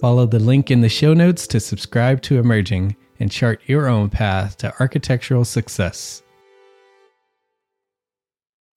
[0.00, 4.08] Follow the link in the show notes to subscribe to Emerging and chart your own
[4.08, 6.22] path to architectural success.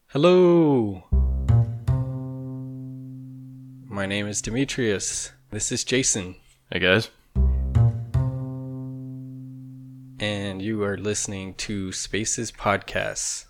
[0.07, 1.03] Hello.
[3.87, 5.31] My name is Demetrius.
[5.49, 6.35] This is Jason.
[6.71, 7.09] Hey guys.
[10.23, 13.45] and you are listening to Spaces Podcasts.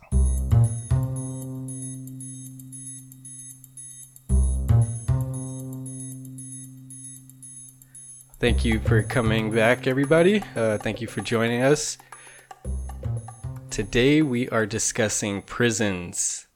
[8.44, 10.44] Thank you for coming back, everybody.
[10.54, 11.98] Uh, thank you for joining us.
[13.70, 16.48] Today we are discussing prisons.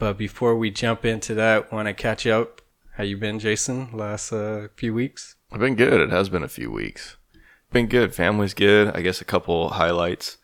[0.00, 2.60] But before we jump into that, want to catch up.
[2.94, 3.90] How you been, Jason?
[3.92, 5.36] Last uh, few weeks?
[5.52, 6.00] I've been good.
[6.00, 7.18] It has been a few weeks.
[7.70, 8.16] Been good.
[8.16, 8.88] Family's good.
[8.96, 10.38] I guess a couple highlights.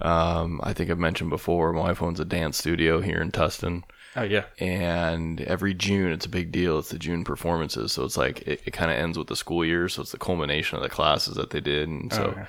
[0.00, 3.82] Um, I think I've mentioned before, my wife owns a dance studio here in Tustin.
[4.16, 4.44] Oh yeah.
[4.58, 6.78] And every June, it's a big deal.
[6.78, 7.92] It's the June performances.
[7.92, 9.88] So it's like, it, it kind of ends with the school year.
[9.88, 11.88] So it's the culmination of the classes that they did.
[11.88, 12.46] And so Oh, okay.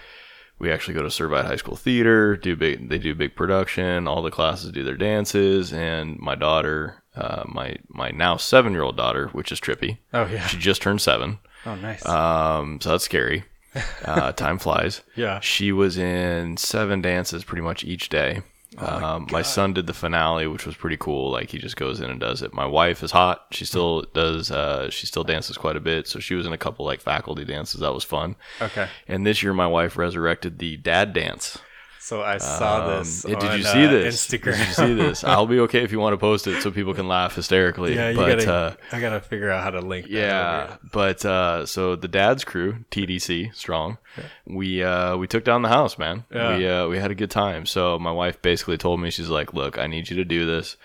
[0.60, 4.08] we actually go to Servite High School Theater, do big, they do big production.
[4.08, 5.74] All the classes do their dances.
[5.74, 9.98] And my daughter, uh, my, my now seven year old daughter, which is trippy.
[10.14, 10.48] Oh yeah.
[10.48, 11.40] She just turned seven.
[11.66, 12.06] Oh nice.
[12.08, 13.44] Um, so that's scary.
[14.06, 15.02] Uh, time flies.
[15.16, 15.40] yeah.
[15.42, 18.42] She was in seven dances pretty much each day.
[18.78, 21.32] Um, my son did the finale, which was pretty cool.
[21.32, 22.54] Like he just goes in and does it.
[22.54, 23.48] My wife is hot.
[23.52, 24.52] She still does.
[24.52, 26.08] Uh, she still dances quite a bit.
[26.08, 27.82] So she was in a couple like faculty dances.
[27.82, 28.36] That was fun.
[28.62, 28.88] Okay.
[29.08, 31.58] And this year, my wife resurrected the dad dance.
[32.08, 33.26] So I saw Um, this.
[33.28, 34.28] yeah, did on, you see uh, this?
[34.28, 34.58] Instagram.
[34.58, 35.24] Did you see this?
[35.26, 37.96] I'll be okay if you want to post it so people can laugh hysterically.
[37.96, 38.54] yeah, you but, gotta.
[38.54, 40.06] uh, I gotta figure out how to link.
[40.06, 43.98] that yeah, but uh, so the dad's crew, TDC, strong.
[44.46, 46.24] We uh, we took down the house, man.
[46.34, 46.58] Yeah.
[46.58, 47.66] We uh, we had a good time.
[47.66, 50.78] So my wife basically told me she's like, "Look, I need you to do this.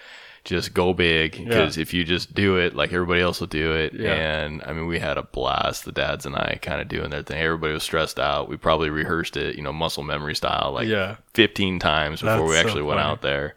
[0.45, 3.93] Just go big because if you just do it, like everybody else will do it."
[3.95, 4.13] Yeah.
[4.13, 5.85] And I mean, we had a blast.
[5.85, 7.41] The dads and I kind of doing their thing.
[7.41, 8.49] Everybody was stressed out.
[8.49, 11.17] We probably rehearsed it, you know, muscle memory style, like Yeah.
[11.35, 13.55] 15 times before That's we so actually went out there.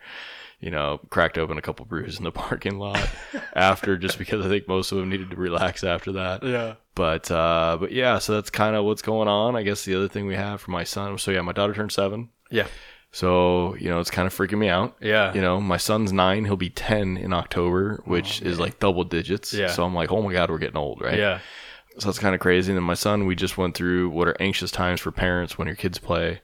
[0.62, 3.08] You know, cracked open a couple brews in the parking lot
[3.56, 6.44] after, just because I think most of them needed to relax after that.
[6.44, 6.76] Yeah.
[6.94, 9.56] But uh, but yeah, so that's kind of what's going on.
[9.56, 11.18] I guess the other thing we have for my son.
[11.18, 12.30] So yeah, my daughter turned seven.
[12.52, 12.68] Yeah.
[13.16, 14.98] So you know, it's kind of freaking me out.
[15.00, 15.34] Yeah.
[15.34, 16.44] You know, my son's nine.
[16.44, 19.54] He'll be ten in October, oh, which is like double digits.
[19.54, 19.68] Yeah.
[19.68, 21.18] So I'm like, oh my god, we're getting old, right?
[21.18, 21.40] Yeah.
[21.98, 22.74] So that's kind of crazy.
[22.74, 25.66] And then my son, we just went through what are anxious times for parents when
[25.66, 26.42] your kids play.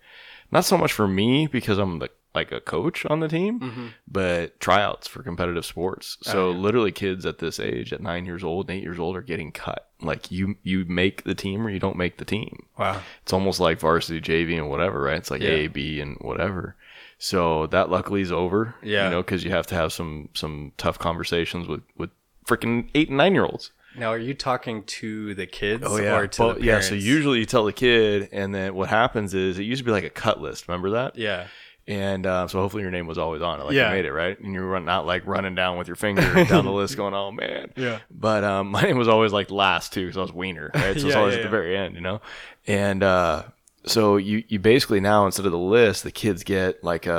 [0.50, 3.88] Not so much for me because I'm the like a coach on the team, mm-hmm.
[4.08, 6.18] but tryouts for competitive sports.
[6.28, 9.16] Oh, so literally, kids at this age, at nine years old, and eight years old,
[9.16, 9.90] are getting cut.
[10.02, 12.66] Like you, you make the team or you don't make the team.
[12.78, 13.02] Wow.
[13.24, 15.18] It's almost like varsity JV and whatever, right?
[15.18, 15.50] It's like Yeah.
[15.50, 16.76] A, B, and whatever.
[17.18, 18.76] So that luckily is over.
[18.82, 19.06] Yeah.
[19.06, 22.10] You know, because you have to have some some tough conversations with with
[22.48, 23.72] freaking eight and nine year olds.
[23.96, 26.80] Now, are you talking to the kids Oh yeah, or to Well, yeah.
[26.80, 29.92] So usually you tell the kid, and then what happens is it used to be
[29.92, 30.68] like a cut list.
[30.68, 31.18] Remember that?
[31.18, 31.48] Yeah.
[31.88, 33.90] And uh, so hopefully your name was always on it, like Yeah.
[33.90, 36.64] you made it right, and you were not like running down with your finger down
[36.66, 38.00] the list, going, "Oh man." Yeah.
[38.12, 40.84] But um, my name was always like last too, because I was wiener, right?
[40.84, 42.22] So it's Yeah, always yeah, at the very end, you know.
[42.68, 43.44] And uh,
[43.86, 47.14] so you you basically now instead of the list, the kids get like a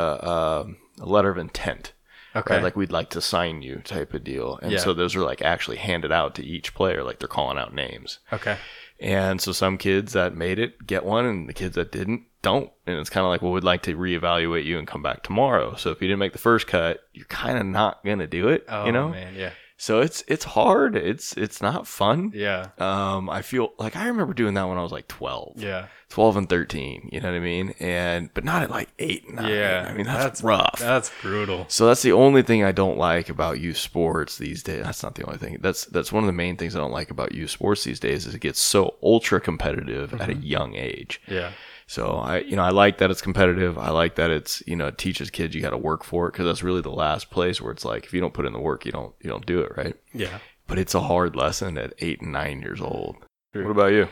[0.98, 1.92] a, a letter of intent,
[2.36, 2.54] Okay.
[2.54, 2.62] right?
[2.62, 4.58] Like we'd like to sign you type of deal.
[4.62, 7.74] And so those are like actually handed out to each player, like they're calling out
[7.74, 8.20] names.
[8.32, 8.56] okay.
[9.02, 12.70] And so some kids that made it get one, and the kids that didn't don't.
[12.86, 15.74] And it's kind of like, well, we'd like to reevaluate you and come back tomorrow.
[15.74, 18.64] So if you didn't make the first cut, you're kind of not gonna do it,
[18.68, 19.08] Oh you know.
[19.10, 19.50] man, yeah.
[19.82, 20.94] So it's it's hard.
[20.94, 22.30] It's it's not fun.
[22.36, 22.68] Yeah.
[22.78, 25.86] Um, I feel like I remember doing that when I was like 12, Yeah.
[26.08, 27.74] 12 and 13, you know what I mean?
[27.80, 29.48] And, but not at like eight, and nine.
[29.50, 29.88] Yeah.
[29.88, 30.78] I mean, that's, rough.
[30.78, 31.64] That's brutal.
[31.68, 34.84] so that's the only thing I don't like about youth sports these days.
[34.84, 35.58] That's not the only thing.
[35.60, 38.24] That's, that's one of the main things I don't like about youth sports these days
[38.24, 41.20] is it gets so ultra competitive at a young age.
[41.26, 41.50] Yeah.
[41.92, 43.76] So I, you know, I like that it's competitive.
[43.76, 46.32] I like that it's, you know, it teaches kids you got to work for it
[46.32, 48.60] because that's really the last place where it's like if you don't put in the
[48.60, 49.94] work, you don't, you don't do it right.
[50.14, 50.38] Yeah.
[50.66, 53.16] But it's a hard lesson at eight and nine years old.
[53.52, 53.64] True.
[53.64, 54.08] What about you?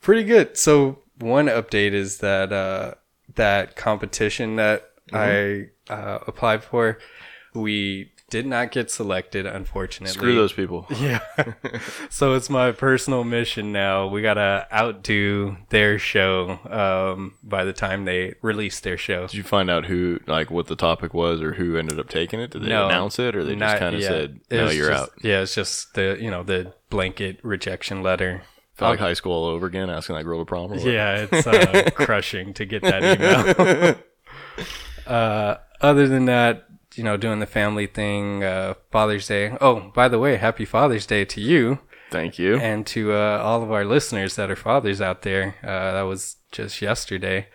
[0.00, 0.56] Pretty good.
[0.56, 2.94] So one update is that uh,
[3.34, 6.98] that competition that I uh, applied for,
[7.52, 10.12] we did not get selected, unfortunately.
[10.12, 10.86] Screw those people.
[10.98, 11.20] Yeah.
[12.10, 14.06] so it's my personal mission now.
[14.08, 19.22] We gotta outdo their show um, by the time they release their show.
[19.28, 22.40] Did you find out who, like, what the topic was or who ended up taking
[22.40, 22.50] it?
[22.50, 25.10] Did they No, announce it or they just kind of said, no, you're just- out?
[25.22, 28.42] Yeah, it's just the you know the blanket rejection letter.
[28.74, 30.72] Felt like high school all over again, asking that girl to prom?
[30.74, 33.96] Yeah, it's uh, crushing to get that email.
[35.06, 36.67] uh, other than that,
[36.98, 39.56] you know, doing the family thing, uh, Father's Day.
[39.60, 41.78] Oh, by the way, happy Father's Day to you
[42.10, 42.56] Thank you.
[42.58, 45.54] and to uh, all of our listeners that are fathers out there.
[45.62, 47.46] Uh, that was just yesterday.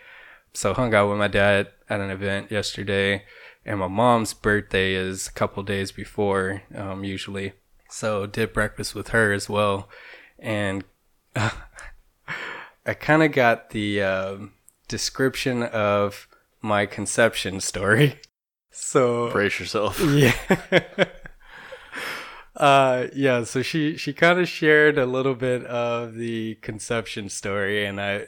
[0.53, 3.25] So hung out with my dad at an event yesterday,
[3.65, 7.53] and my mom's birthday is a couple days before, um, usually.
[7.89, 9.89] So did breakfast with her as well,
[10.39, 10.83] and
[11.35, 14.53] I kind of got the um,
[14.87, 16.27] description of
[16.61, 18.19] my conception story.
[18.73, 19.99] So Brace yourself.
[20.03, 20.33] yeah.
[22.55, 27.85] uh yeah, so she she kind of shared a little bit of the conception story
[27.85, 28.27] and I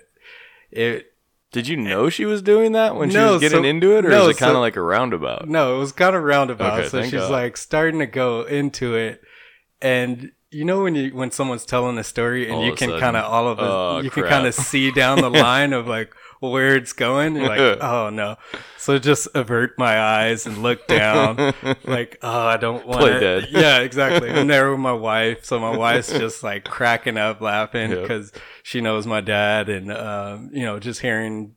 [0.71, 1.13] it
[1.51, 4.09] Did you know she was doing that when she was getting so- into it, or
[4.09, 5.47] no, is it kind of so- like a roundabout?
[5.47, 6.79] no, it was kind of roundabout.
[6.79, 7.31] Okay, so she's God.
[7.31, 9.21] like starting to go into it
[9.81, 12.99] and you know when you when someone's telling a story and All you a can
[12.99, 15.85] kind of all of it oh, you can kind of see down the line of
[15.87, 18.35] like where it's going you're like oh no.
[18.77, 21.53] So just avert my eyes and look down.
[21.83, 23.47] Like oh i don't want Play to dead.
[23.51, 24.29] yeah exactly.
[24.31, 25.45] I'm there with my wife.
[25.45, 28.01] So my wife's just like cracking up laughing Yep.
[28.01, 28.31] because
[28.63, 31.55] she knows my dad and um, you know just hearing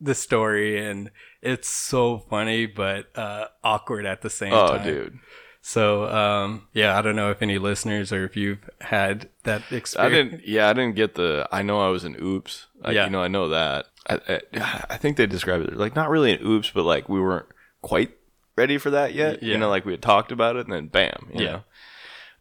[0.00, 0.84] the story.
[0.84, 1.10] And
[1.42, 4.84] it's so funny but uh, awkward at the same oh, time.
[4.84, 5.18] dude.
[5.62, 9.96] So um, yeah i don't know if any listeners or if you've had that experience.
[9.96, 10.46] I didn't.
[10.46, 11.48] Yeah, I didn't get the.
[11.50, 12.66] I know I was an oops.
[12.82, 13.04] I, Yeah.
[13.04, 13.86] You know, I know that.
[14.08, 17.20] I, I, I think they described it like not really an oops, but like we
[17.20, 17.46] weren't
[17.82, 18.16] quite
[18.56, 19.42] ready for that yet.
[19.42, 19.52] Yeah.
[19.52, 21.30] You know, like we had talked about it, and then bam.
[21.32, 21.50] You Yeah.
[21.52, 21.62] Know?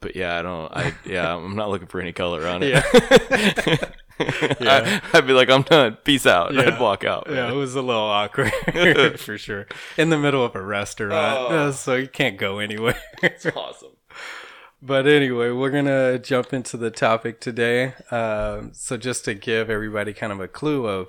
[0.02, 0.72] But yeah, I don't.
[0.76, 2.84] I yeah, I'm not looking for any color on it.
[3.68, 3.90] Yeah.
[4.62, 5.98] I, I'd be like, I'm done.
[6.04, 6.54] Peace out.
[6.54, 6.62] Yeah.
[6.74, 7.28] I'd walk out.
[7.30, 8.52] Yeah, it was a little awkward
[9.20, 9.68] for sure.
[9.98, 11.72] In the middle of a restaurant, Oh.
[11.72, 13.00] so you can't go anywhere.
[13.24, 13.92] It's awesome.
[14.82, 17.94] but anyway, we're gonna jump into the topic today.
[18.12, 21.08] Um, so just to give everybody kind of a clue of,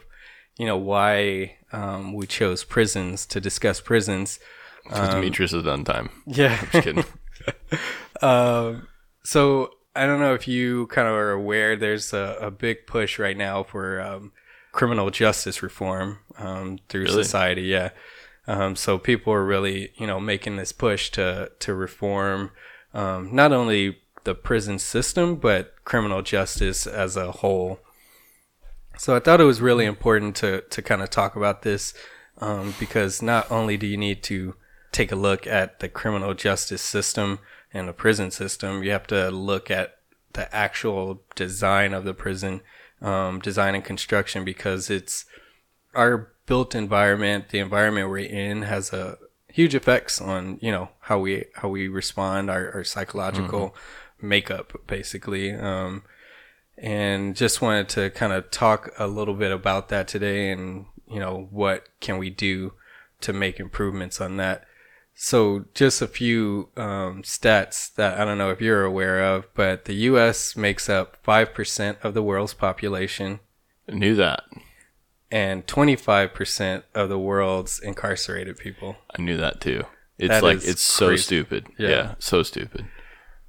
[0.59, 4.39] you know, why um, we chose prisons to discuss prisons.
[4.85, 6.11] Because Demetrius has done time.
[6.27, 7.05] Yeah, I'm Just kidding.
[8.23, 8.89] Um,
[9.25, 11.77] so I don't know if you kind of are aware.
[11.77, 14.33] There's a, a big push right now for um,
[14.73, 17.25] criminal justice reform um, through Really?
[17.25, 17.63] society.
[17.63, 17.91] Yeah.
[18.47, 22.51] Um, so people are really, you know, making this push to to reform
[22.95, 27.81] um, not only the prison system but criminal justice as a whole.
[28.99, 31.95] So I thought it was really important to to kind of talk about this
[32.39, 34.55] um, because not only do you need to
[34.93, 37.39] take a look at the criminal justice system
[37.73, 39.99] and the prison system, you have to look at
[40.33, 42.61] the actual design of the prison,
[43.01, 45.25] um, design and construction, because it's
[45.95, 51.19] our built environment, the environment we're in, has a huge effects on you know how
[51.19, 53.75] we how we respond, our, our psychological
[54.21, 55.53] makeup, basically.
[55.53, 56.03] Um,
[56.77, 61.21] and just wanted to kind of talk a little bit about that today and you
[61.21, 62.73] know what can we do
[63.21, 64.65] to make improvements on that
[65.23, 69.85] so just a few um, stats that i don't know if you're aware of but
[69.85, 73.41] the us makes up 5% of the world's population
[73.89, 74.45] I knew that.
[75.31, 78.97] and 25% of the world's incarcerated people.
[79.17, 79.83] I knew that too.
[80.19, 81.23] It's That like it's so crazy.
[81.23, 81.67] stupid.
[81.79, 81.89] Yeah.
[81.89, 82.15] Yeah.
[82.19, 82.87] so stupid.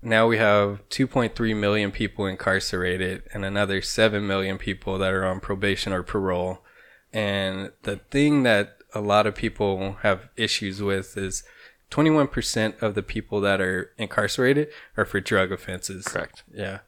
[0.02, 5.40] Now we have 2.3 million people incarcerated and another 7 million people that are on
[5.40, 6.64] probation or parole.
[7.14, 11.44] And the thing that a lot of people have issues with is
[11.92, 16.06] 21% of the people that are incarcerated are for drug offenses.
[16.06, 16.44] Correct.
[16.54, 16.80] Yeah.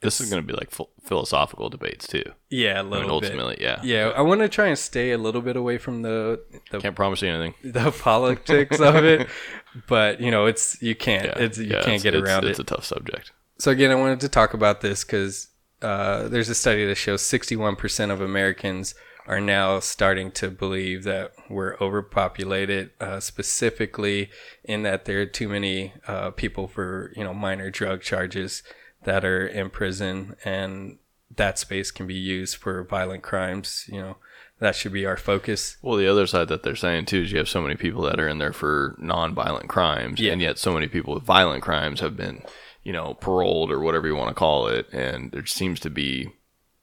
[0.00, 2.22] This is going to be like ph- philosophical debates too.
[2.50, 3.32] Yeah, a I mean, little bit.
[3.32, 3.80] ultimately, yeah.
[3.82, 6.40] Yeah, I want to try and stay a little bit away from the
[6.70, 7.54] the, Can't promise you anything.
[7.72, 9.26] the politics of it,
[9.88, 12.60] but you know, it's you can't Yeah, it's you yeah, can't it's- get around It's
[12.60, 12.62] it.
[12.62, 13.32] It's a tough subject.
[13.58, 15.48] So again, I wanted to talk about this because
[15.82, 18.94] uh, there's a study that shows 61% of Americans
[19.28, 24.30] are now starting to believe that we're overpopulated, uh, specifically
[24.64, 28.62] in that there are too many uh, people for you know minor drug charges
[29.04, 30.98] that are in prison, and
[31.36, 33.84] that space can be used for violent crimes.
[33.92, 34.16] You know,
[34.58, 35.76] that should be our focus.
[35.82, 38.18] Well, the other side that they're saying too is you have so many people that
[38.18, 40.32] are in there for non-violent crimes, Yeah.
[40.32, 42.42] and yet so many people with violent crimes have been,
[42.82, 46.32] you know, paroled or whatever you want to call it, and there seems to be,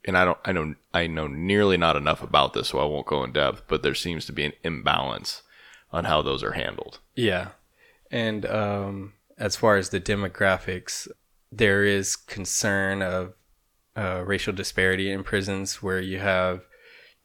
[0.05, 3.07] and I don't, I know, I know nearly not enough about this, so I won't
[3.07, 5.41] go in depth, but there seems to be an imbalance
[5.91, 6.99] on how those are handled.
[7.15, 7.49] Yeah.
[8.11, 11.07] And um, as far as the demographics,
[11.51, 13.33] there is concern of
[13.95, 16.61] uh, racial disparity in prisons where you have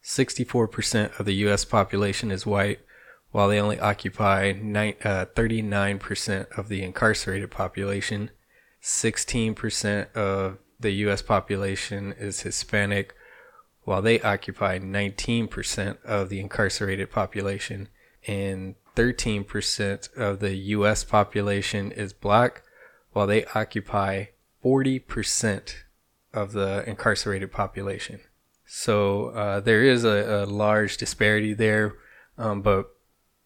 [0.03, 1.65] 64% of the U.S.
[1.65, 2.81] population is white,
[3.33, 8.31] while they only occupy ni- uh, 39% of the incarcerated population.
[8.83, 11.23] 16% of the U.S.
[11.23, 13.15] population is Hispanic,
[13.85, 17.89] while they occupy 19% of the incarcerated population.
[18.27, 21.05] And 13% of the U.S.
[21.05, 22.63] population is black,
[23.13, 24.27] while they occupy
[24.65, 25.75] 40%
[26.33, 28.21] of the incarcerated population.
[28.67, 31.97] So uh, there is a, a large disparity there,
[32.39, 32.95] um, but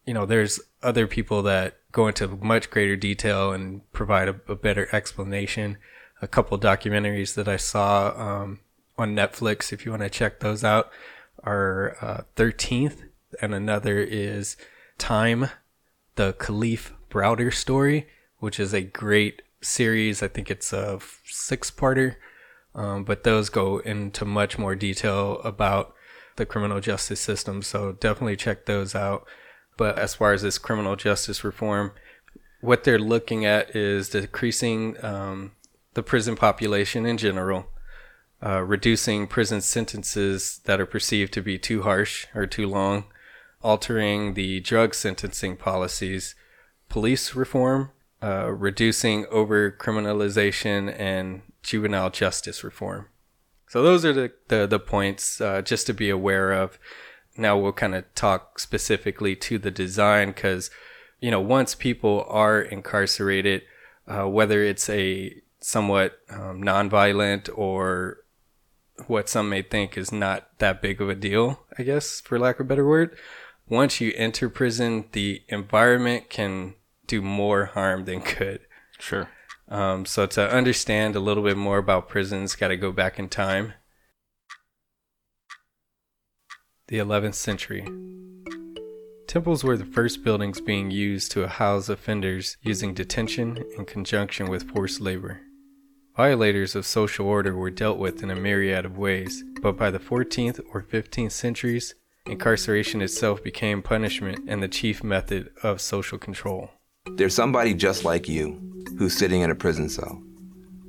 [0.05, 4.55] you know there's other people that go into much greater detail and provide a, a
[4.55, 5.79] better explanation.
[6.23, 8.61] A couple documentaries that I saw um,
[8.97, 10.91] on Netflix, if you want to check those out,
[11.43, 13.03] are uh, 13th,
[13.41, 14.57] and another is
[14.97, 15.49] Time,
[16.15, 18.07] the Kalief Browder story,
[18.39, 20.23] which is a great series.
[20.23, 22.17] I think it's a six parter,
[22.75, 25.95] um, but those go into much more detail about
[26.37, 27.63] the criminal justice system.
[27.63, 29.27] So definitely check those out.
[29.77, 31.93] But as far as this criminal justice reform,
[32.61, 35.53] what they're looking at is decreasing um,
[35.95, 37.67] the prison population in general,
[38.45, 43.05] uh, reducing prison sentences that are perceived to be too harsh or too long,
[43.63, 46.35] altering the drug sentencing policies,
[46.89, 47.91] police reform,
[48.23, 53.07] uh, reducing over criminalization, and juvenile justice reform.
[53.69, 56.79] So those are the, the, the points uh, just to be aware of.
[57.37, 60.71] Now we'll kind of talk specifically to the design because,
[61.21, 63.63] you know, once people are incarcerated,
[64.07, 65.35] uh, whether it's a
[65.65, 68.19] somewhat um, nonviolent or
[69.07, 72.57] what some may think is not that big of a deal, I guess, for lack
[72.57, 73.17] of a better word.
[73.67, 76.75] Once you enter prison, the environment can
[77.07, 78.61] do more harm than good.
[78.99, 79.31] Sure.
[79.67, 83.31] Um, so to understand a little bit more about prisons, got to go back in
[83.31, 83.73] time.
[86.89, 87.89] The 11th century.
[89.27, 94.71] Temples were the first buildings being used to house offenders using detention in conjunction with
[94.71, 95.41] forced labor.
[96.17, 99.99] Violators of social order were dealt with in a myriad of ways, but by the
[99.99, 106.71] 14th or 15th centuries, incarceration itself became punishment and the chief method of social control.
[107.17, 108.61] There's somebody just like you
[108.97, 110.23] who's sitting in a prison cell.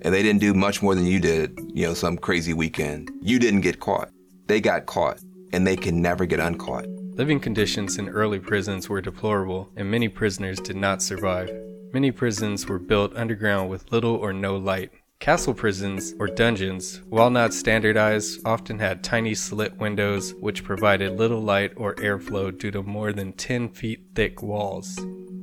[0.03, 3.09] And they didn't do much more than you did, you know, some crazy weekend.
[3.19, 4.11] You didn't get caught.
[4.45, 5.19] They got caught,
[5.51, 6.85] and they can never get uncaught.
[7.15, 11.49] Living conditions in early prisons were deplorable, and many prisoners did not survive.
[11.91, 14.91] Many prisons were built underground with little or no light.
[15.19, 21.41] Castle prisons, or dungeons, while not standardized, often had tiny slit windows which provided little
[21.41, 24.95] light or airflow due to more than 10 feet thick walls.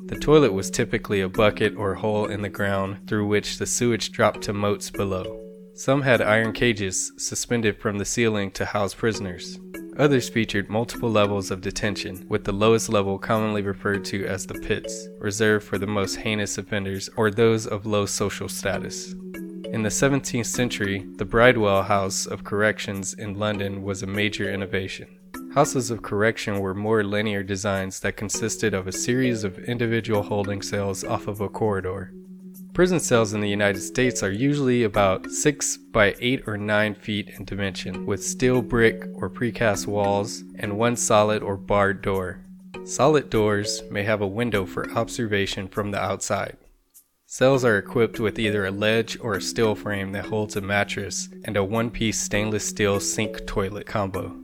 [0.07, 4.13] The toilet was typically a bucket or hole in the ground through which the sewage
[4.13, 5.41] dropped to moats below.
[5.75, 9.59] Some had iron cages suspended from the ceiling to house prisoners.
[9.99, 14.55] Others featured multiple levels of detention, with the lowest level commonly referred to as the
[14.55, 19.15] pits, reserved for the most heinous offenders or those of low social status.
[19.73, 25.09] In the 17th century, the Bridewell House of Corrections in London was a major innovation.
[25.55, 30.61] Houses of correction were more linear designs that consisted of a series of individual holding
[30.61, 32.13] cells off of a corridor.
[32.75, 37.31] Prison cells in the United States are usually about 6 by 8 or 9 feet
[37.31, 42.43] in dimension, with steel brick or precast walls and one solid or barred door.
[42.85, 46.59] Solid doors may have a window for observation from the outside.
[47.33, 51.31] Cells are equipped with either a ledge or a steel frame that holds a mattress
[51.47, 54.37] and a one piece stainless steel sink toilet combo.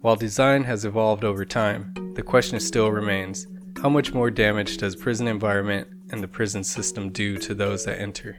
[0.00, 3.48] While design has evolved over time, the question still remains
[3.82, 8.00] how much more damage does prison environment and the prison system do to those that
[8.00, 8.36] enter?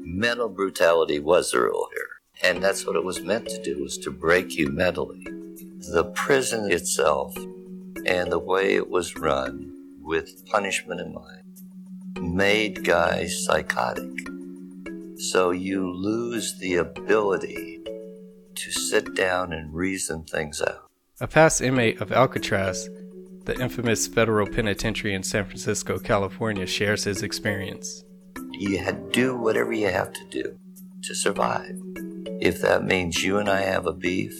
[0.00, 3.96] Mental brutality was the rule here, and that's what it was meant to do, was
[3.98, 5.22] to break you mentally.
[5.92, 7.36] The prison itself
[8.06, 11.43] and the way it was run with punishment in mind
[12.18, 14.10] made guys psychotic.
[15.16, 17.80] So you lose the ability
[18.54, 20.90] to sit down and reason things out.
[21.20, 22.88] A past inmate of Alcatraz,
[23.44, 28.04] the infamous federal penitentiary in San Francisco, California, shares his experience.
[28.52, 30.58] You had to do whatever you have to do
[31.02, 31.78] to survive.
[32.40, 34.34] If that means you and I have a beef,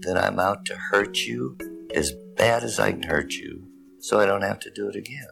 [0.00, 1.56] then I'm out to hurt you
[1.94, 3.66] as bad as I can hurt you
[4.00, 5.26] so I don't have to do it again.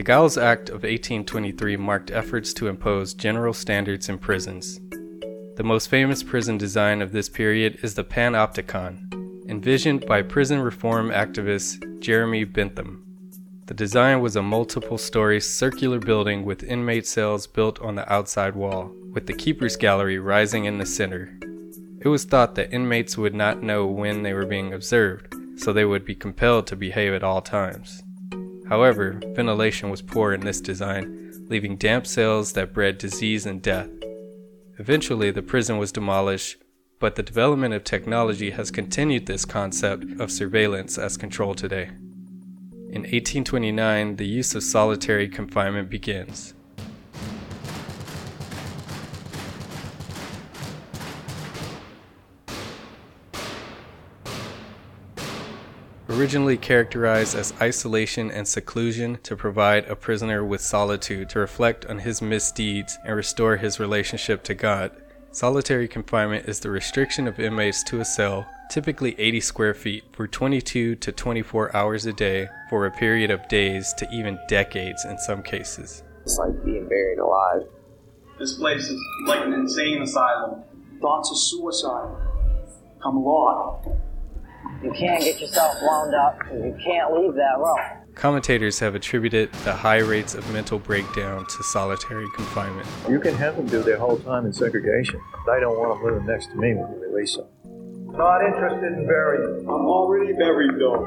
[0.00, 4.80] The Gaols Act of 1823 marked efforts to impose general standards in prisons.
[5.56, 11.10] The most famous prison design of this period is the Panopticon, envisioned by prison reform
[11.10, 13.04] activist Jeremy Bentham.
[13.66, 18.54] The design was a multiple story circular building with inmate cells built on the outside
[18.54, 21.38] wall, with the keeper's gallery rising in the center.
[22.00, 25.84] It was thought that inmates would not know when they were being observed, so they
[25.84, 28.02] would be compelled to behave at all times.
[28.70, 33.90] However, ventilation was poor in this design, leaving damp cells that bred disease and death.
[34.78, 36.56] Eventually, the prison was demolished,
[37.00, 41.88] but the development of technology has continued this concept of surveillance as control today.
[42.92, 46.54] In 1829, the use of solitary confinement begins.
[56.10, 62.00] Originally characterized as isolation and seclusion to provide a prisoner with solitude to reflect on
[62.00, 64.90] his misdeeds and restore his relationship to God,
[65.30, 70.26] solitary confinement is the restriction of inmates to a cell, typically 80 square feet, for
[70.26, 75.16] 22 to 24 hours a day for a period of days to even decades in
[75.16, 76.02] some cases.
[76.22, 77.68] It's like being buried alive.
[78.36, 80.64] This place is like an insane asylum.
[81.00, 82.16] Thoughts of suicide
[83.00, 83.86] come a lot.
[84.82, 88.14] You can't get yourself wound up because you can't leave that room.
[88.14, 92.88] Commentators have attributed the high rates of mental breakdown to solitary confinement.
[93.08, 95.20] You can have them do their whole time in segregation.
[95.46, 97.46] They don't want them living next to me when you release them.
[98.16, 99.60] Not interested in burying.
[99.60, 101.06] I'm already buried, though.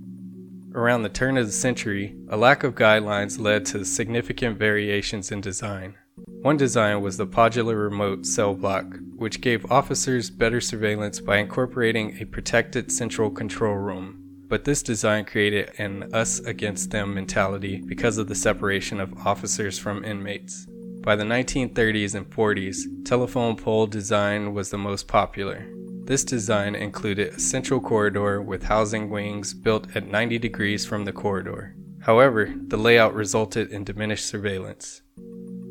[0.75, 5.41] Around the turn of the century, a lack of guidelines led to significant variations in
[5.41, 5.95] design.
[6.43, 12.17] One design was the podular remote cell block, which gave officers better surveillance by incorporating
[12.19, 14.19] a protected central control room.
[14.49, 19.79] But this design created an us against them mentality because of the separation of officers
[19.79, 20.67] from inmates.
[21.01, 25.65] By the 1930s and 40s, telephone pole design was the most popular.
[26.03, 31.13] This design included a central corridor with housing wings built at 90 degrees from the
[31.13, 31.73] corridor.
[32.01, 35.03] However, the layout resulted in diminished surveillance.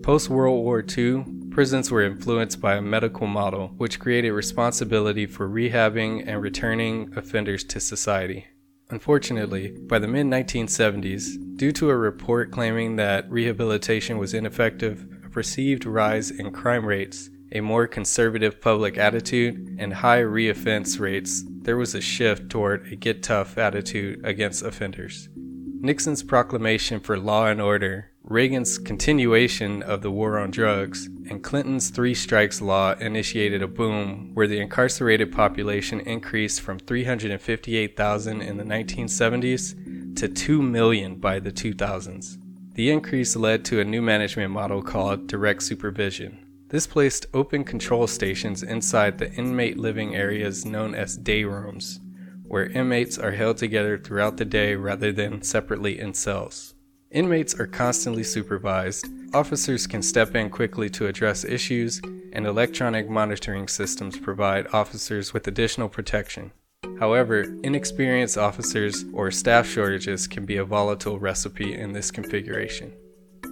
[0.02, 5.48] Post World War II, prisons were influenced by a medical model which created responsibility for
[5.48, 8.46] rehabbing and returning offenders to society.
[8.90, 15.28] Unfortunately, by the mid 1970s, due to a report claiming that rehabilitation was ineffective, a
[15.28, 21.76] perceived rise in crime rates, a more conservative public attitude, and high reoffense rates, there
[21.76, 25.28] was a shift toward a get tough attitude against offenders.
[25.36, 31.90] Nixon's proclamation for law and order, Reagan's continuation of the war on drugs, and Clinton's
[31.90, 38.64] three strikes law initiated a boom where the incarcerated population increased from 358,000 in the
[38.64, 42.38] 1970s to 2 million by the 2000s.
[42.74, 46.46] The increase led to a new management model called direct supervision.
[46.68, 52.00] This placed open control stations inside the inmate living areas known as day rooms,
[52.44, 56.71] where inmates are held together throughout the day rather than separately in cells.
[57.12, 62.00] Inmates are constantly supervised, officers can step in quickly to address issues,
[62.32, 66.52] and electronic monitoring systems provide officers with additional protection.
[66.98, 72.94] However, inexperienced officers or staff shortages can be a volatile recipe in this configuration.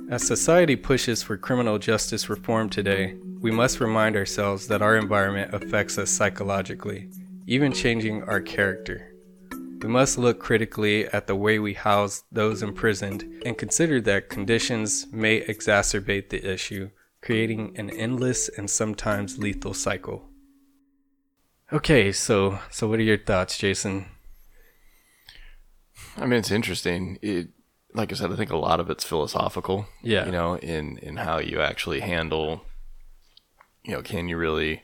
[0.08, 5.52] As society pushes for criminal justice reform today, we must remind ourselves that our environment
[5.52, 7.10] affects us psychologically,
[7.46, 9.09] even changing our character.
[9.82, 15.06] We must look critically at the way we house those imprisoned and consider that conditions
[15.10, 16.90] may exacerbate the issue,
[17.22, 20.28] creating an endless and sometimes lethal cycle.
[21.72, 24.06] Okay, so so what are your thoughts, Jason?
[26.16, 27.18] I mean, it's interesting.
[27.22, 27.48] It,
[27.94, 29.86] like I said, I think a lot of it's philosophical.
[30.02, 30.26] Yeah.
[30.26, 32.62] You know, in in how you actually handle.
[33.82, 34.82] You know, can you really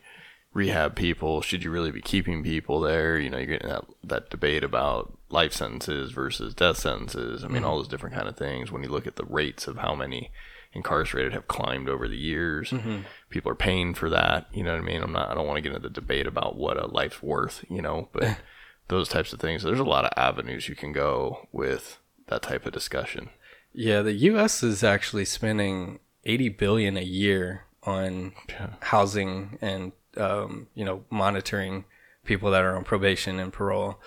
[0.57, 1.43] rehab people?
[1.43, 3.19] Should you really be keeping people there?
[3.19, 7.45] You know, you're getting that that debate about life sentences versus death sentences.
[7.45, 7.67] I mean, Mhm.
[7.67, 8.73] all those different kind of things.
[8.73, 10.31] When you look at the rates of how many
[10.73, 13.05] incarcerated have climbed over the years, Mhm.
[13.31, 14.47] people are paying for that.
[14.53, 15.03] You know what I mean?
[15.03, 15.31] I'm not.
[15.31, 17.65] I don't want to get into the debate about what a life's worth.
[17.69, 18.39] You know, but
[18.89, 19.63] those types of things.
[19.63, 23.31] There's a lot of avenues you can go with that type of discussion.
[23.73, 24.63] Yeah, the U.S.
[24.63, 28.33] is actually spending 80 billion a year on
[28.81, 31.85] housing and um, you know monitoring
[32.25, 34.01] people that are on probation and parole.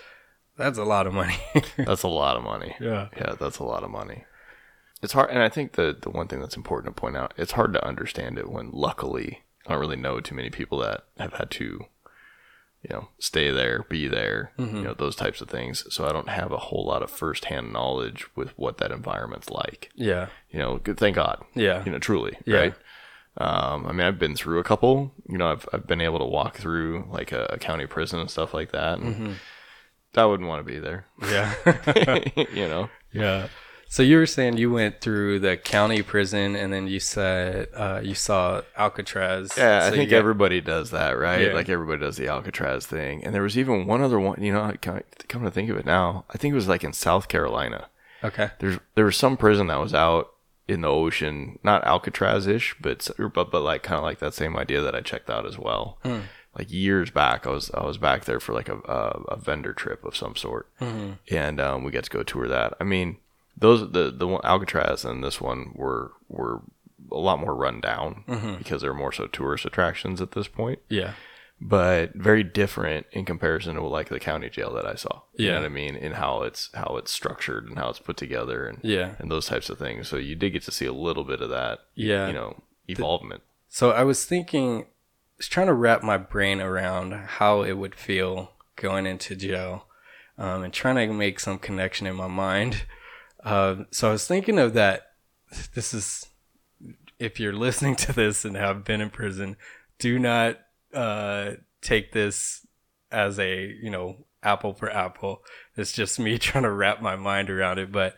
[0.57, 1.37] That's a lot of money.
[1.77, 2.75] That's a lot of money.
[2.81, 3.07] Yeah.
[3.15, 4.25] Yeah, that's a lot of money.
[5.01, 7.53] It's hard and I think the the one thing that's important to point out, it's
[7.53, 11.33] hard to understand it when luckily I don't really know too many people that have
[11.33, 11.85] had to
[12.81, 14.73] you know, stay there, be there, Mhm.
[14.75, 15.85] you know, those types of things.
[15.93, 19.91] So I don't have a whole lot of firsthand knowledge with what that environment's like.
[19.95, 20.27] Yeah.
[20.49, 21.43] You know, good thank God.
[21.55, 21.83] Yeah.
[21.85, 22.37] You know, truly.
[22.45, 22.57] Yeah.
[22.57, 22.73] Right.
[23.37, 25.11] Um, I mean, I've been through a couple.
[25.29, 28.29] You know, I've I've been able to walk through like a, a county prison and
[28.29, 28.99] stuff like that.
[28.99, 29.33] And Mhm.
[30.17, 31.05] I wouldn't want to be there.
[31.21, 31.53] Yeah.
[32.53, 32.89] you know.
[33.13, 33.47] Yeah.
[33.91, 38.01] So you were saying you went through the county prison and then you said uh,
[38.03, 39.53] you saw Alcatraz.
[39.57, 41.47] Yeah, So I think got- everybody does that, right?
[41.47, 41.53] Yeah.
[41.53, 43.23] Like everybody does the Alcatraz thing.
[43.23, 44.43] And there was even one other one.
[44.43, 46.67] You know, I kind of- come to think of it now, I think it was
[46.67, 47.87] like in South Carolina.
[48.23, 48.49] Okay.
[48.59, 50.33] There's there was some prison that was out
[50.69, 54.82] in the ocean, not Alcatraz-ish, but but but like kind of like that same idea
[54.82, 55.97] that I checked out as well.
[56.03, 56.19] Hmm.
[56.58, 59.73] Like years back, I was I was back there for like a a, a vendor
[59.73, 61.17] trip of some sort, Mhm.
[61.32, 62.73] and um, we got to go tour that.
[62.79, 63.17] I mean,
[63.58, 66.62] those the the one Alcatraz and this one were were
[67.12, 68.58] a lot more run down Mhm.
[68.58, 70.79] because they're more so tourist attractions at this point.
[70.89, 71.13] Yeah.
[71.61, 75.23] But very different in comparison to like the county jail that I saw.
[75.33, 75.51] You Yeah.
[75.55, 75.95] know what I mean?
[75.97, 79.15] In how it's how it's structured and how it's put together and Yeah.
[79.19, 80.07] and those types of things.
[80.07, 81.79] So you did get to see a little bit of that.
[81.95, 82.27] Yeah.
[82.27, 83.43] You know, evolvement.
[83.67, 84.85] So I was thinking, I
[85.37, 89.85] was trying to wrap my brain around how it would feel going into jail,
[90.37, 92.85] um, and trying to make some connection in my mind.
[93.43, 95.07] Um, so I was thinking of that.
[95.75, 96.25] This is,
[97.19, 99.57] if you're listening to this and have been in prison,
[99.97, 100.59] do not
[100.93, 102.65] uh, take this
[103.12, 105.41] as a you know apple for apple.
[105.75, 108.15] It's just me trying to wrap my mind around it, but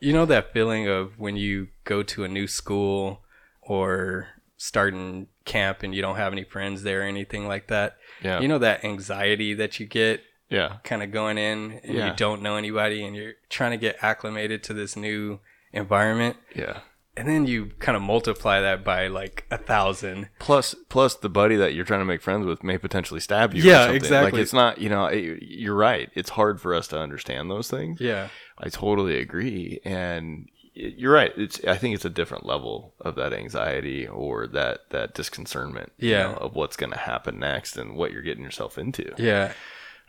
[0.00, 3.22] you know that feeling of when you go to a new school
[3.60, 7.96] or starting camp and you don't have any friends there or anything like that.
[8.22, 8.40] Yeah.
[8.40, 10.76] You know that anxiety that you get Yeah.
[10.84, 12.10] kind of going in and Yeah.
[12.10, 15.40] you don't know anybody and you're trying to get acclimated to this new
[15.72, 16.36] environment.
[16.54, 16.80] Yeah.
[17.16, 20.30] And then you kind of multiply that by like a thousand.
[20.38, 23.62] Plus, plus the buddy that you're trying to make friends with may potentially stab you.
[23.62, 24.32] Yeah, exactly.
[24.32, 26.10] Like it's not, you know, it, you're right.
[26.14, 28.00] It's hard for us to understand those things.
[28.00, 28.28] Yeah.
[28.58, 31.32] I totally agree, and you're right.
[31.36, 35.92] It's I think it's a different level of that anxiety or that that disconcernment.
[35.98, 36.22] you Yeah.
[36.32, 39.12] know, of what's going to happen next and what you're getting yourself into.
[39.18, 39.52] Yeah.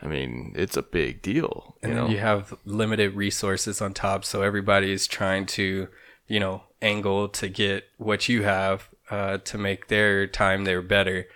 [0.01, 1.75] I mean, it's a big deal.
[1.81, 2.11] and you then know?
[2.11, 5.87] you have limited resources on top so everybody's trying to
[6.27, 11.27] you know angle to get what you have uh, to make their time there better.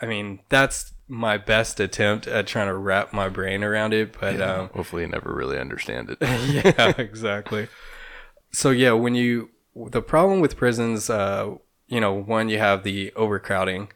[0.00, 4.36] I mean that's my best attempt at trying to wrap my brain around it but
[4.38, 6.18] Yeah, um, hopefully, you never really understand it.
[6.20, 7.68] yeah exactly.
[8.50, 11.54] So yeah when you the problem with prisons uh
[11.86, 13.88] you know one you have the overcrowding.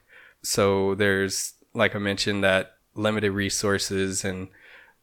[0.43, 4.49] So there's like i mentioned that limited resources and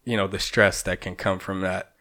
[0.03, 1.93] you know the stress that can come from that.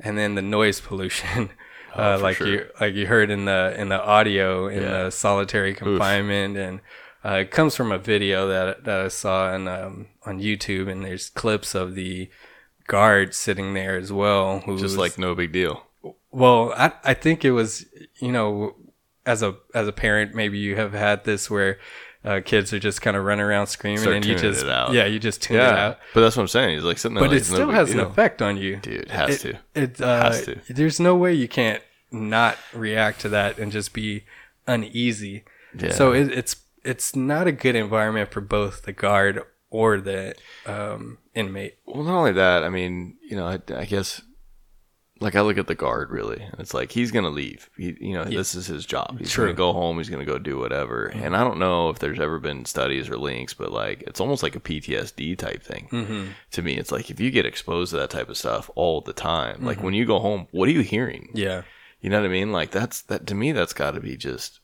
[0.00, 1.50] And then the noise pollution
[1.94, 2.46] uh, for like sure.
[2.46, 5.04] you like you heard in the in the audio in Yeah.
[5.04, 6.80] the solitary confinement and
[7.24, 11.04] uh, it comes from a video that that I saw on um, on YouTube and
[11.04, 12.28] there's clips of the
[12.88, 15.84] guard sitting there as well who Just like no big deal.
[16.30, 17.86] well, I I think it was
[18.20, 18.74] you know
[19.24, 21.78] as a as a parent maybe you have had this where
[22.24, 24.92] uh, kids are just kind of running around screaming Start and you just it out.
[24.92, 25.98] yeah you just tune it Yeah, out.
[26.14, 26.74] But that's what I'm saying.
[26.76, 27.22] He's like sitting there.
[27.24, 28.06] But like, it it's no still has an deal.
[28.08, 29.58] effect on you, Dude, it has to.
[29.74, 30.60] It uh, Has to.
[30.68, 34.24] There's no way you can't not react to that and just be
[34.66, 35.44] uneasy.
[35.78, 35.92] Yeah.
[35.92, 40.34] So it, it's it's not a good environment for both the guard or the
[40.66, 41.78] um, inmate.
[41.86, 42.62] Well, not only that.
[42.64, 44.20] I mean, you know, I, I guess
[45.22, 47.70] like I look at the guard really, and it's like he's gonna leave.
[47.76, 49.18] He, you know, this is his job.
[49.18, 49.46] He's True.
[49.46, 49.96] gonna go home.
[49.98, 51.06] He's gonna go do whatever.
[51.06, 54.42] And I don't know if there's ever been studies or links, but like it's almost
[54.42, 55.88] like a PTSD type thing.
[55.90, 56.28] Mhm.
[56.52, 59.12] To me, it's like if you get exposed to that type of stuff all the
[59.12, 59.82] time, like Mhm.
[59.84, 61.30] when you go home, what are you hearing?
[61.34, 61.62] Yeah.
[62.00, 62.50] You know what I mean?
[62.52, 63.52] Like that's that to me.
[63.52, 64.58] That's got to be just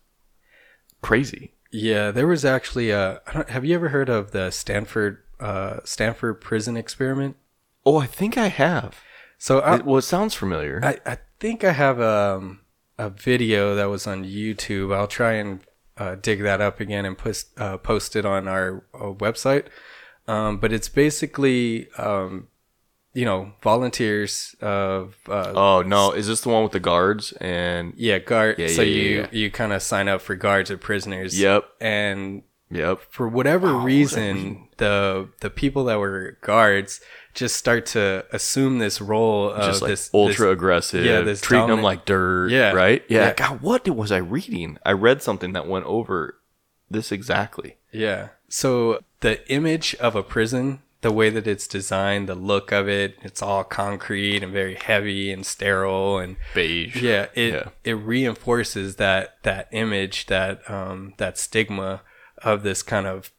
[1.03, 1.53] crazy.
[1.71, 3.21] Yeah, there was actually a.
[3.49, 7.37] Have you ever heard of the Stanford uh, Stanford prison experiment?
[7.85, 9.01] Oh, I think I have.
[9.38, 10.81] So I, It- well, it sounds familiar.
[10.83, 12.61] I, I think I have um,
[12.98, 14.94] a video that was on YouTube.
[14.94, 15.61] I'll try and
[15.96, 19.66] uh, dig that up again and post uh, post it on our, uh website.
[20.27, 22.48] Um, but it's basically, um,
[23.14, 25.16] you know, volunteers of.
[25.29, 27.94] Uh, oh no, is this the one with the guards and?
[27.96, 28.59] Yeah, guard.
[28.59, 29.27] Yeah, so yeah, yeah, you yeah.
[29.33, 31.38] you kind of sign up for guards or prisoners.
[31.40, 31.64] Yep.
[31.81, 33.01] And Yep.
[33.09, 37.01] for whatever Oh, reason, the the people that were guards
[37.38, 41.40] just start to assume this role of just like this ultra this- aggressive, Yeah, this
[41.40, 42.51] treating them like dirt.
[42.51, 43.05] Yeah, right.
[43.09, 43.29] Yeah.
[43.29, 43.35] yeah.
[43.35, 44.79] God, what was I reading?
[44.85, 46.37] I read something that went over
[46.90, 47.77] this exactly.
[47.92, 48.29] Yeah.
[48.48, 53.16] So the image of a prison, the way that it's designed, the look of it,
[53.22, 57.01] it's all concrete and very heavy and sterile and Beige.
[57.01, 57.68] Yeah, it Yeah.
[57.85, 62.01] it reinforces that that image, that um that stigma
[62.42, 63.31] of this kind of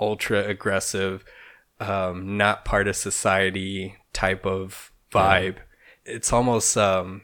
[0.00, 1.24] ultra aggressive,
[1.80, 5.56] um, not part of society type of vibe.
[6.04, 7.22] It's almost um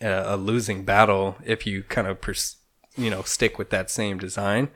[0.00, 2.56] a, a losing battle if you kind of pers-
[2.96, 4.68] you know stick with that same design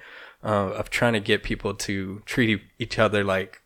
[0.45, 3.63] uh, of trying to get people to treat each other like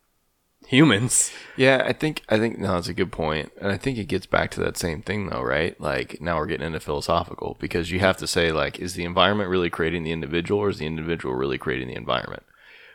[0.66, 1.32] humans.
[1.56, 4.26] Yeah, I think I think no, that's a good point, and I think it gets
[4.26, 5.78] back to that same thing though, right?
[5.80, 9.50] Like now we're getting into philosophical because you have to say like, is the environment
[9.50, 12.44] really creating the individual, or is the individual really creating the environment,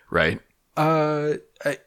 [0.10, 0.40] right?
[0.78, 1.78] Uh, I,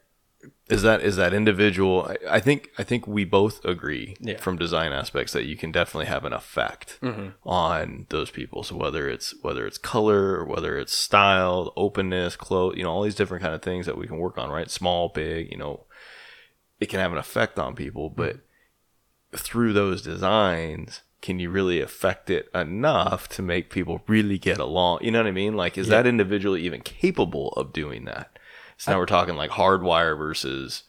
[0.69, 2.07] Is that is that individual?
[2.09, 4.37] I, I think I think we both agree Yeah.
[4.37, 7.33] from design aspects that you can definitely have an effect Mhm.
[7.43, 8.63] on those people.
[8.63, 13.01] So whether it's whether it's color or whether it's style, openness, clothes, you know, all
[13.03, 14.69] these different kind of things that we can work on, right?
[14.71, 15.85] Small, big, you know,
[16.79, 18.37] it can have an effect on people, but
[19.33, 24.99] through those designs, can you really affect it enough to make people really get along?
[25.01, 25.55] You know what I mean?
[25.55, 25.97] Like, is Yeah.
[25.97, 28.31] that individual even capable of doing that?
[28.79, 30.83] So now we're talking like hardwire versus,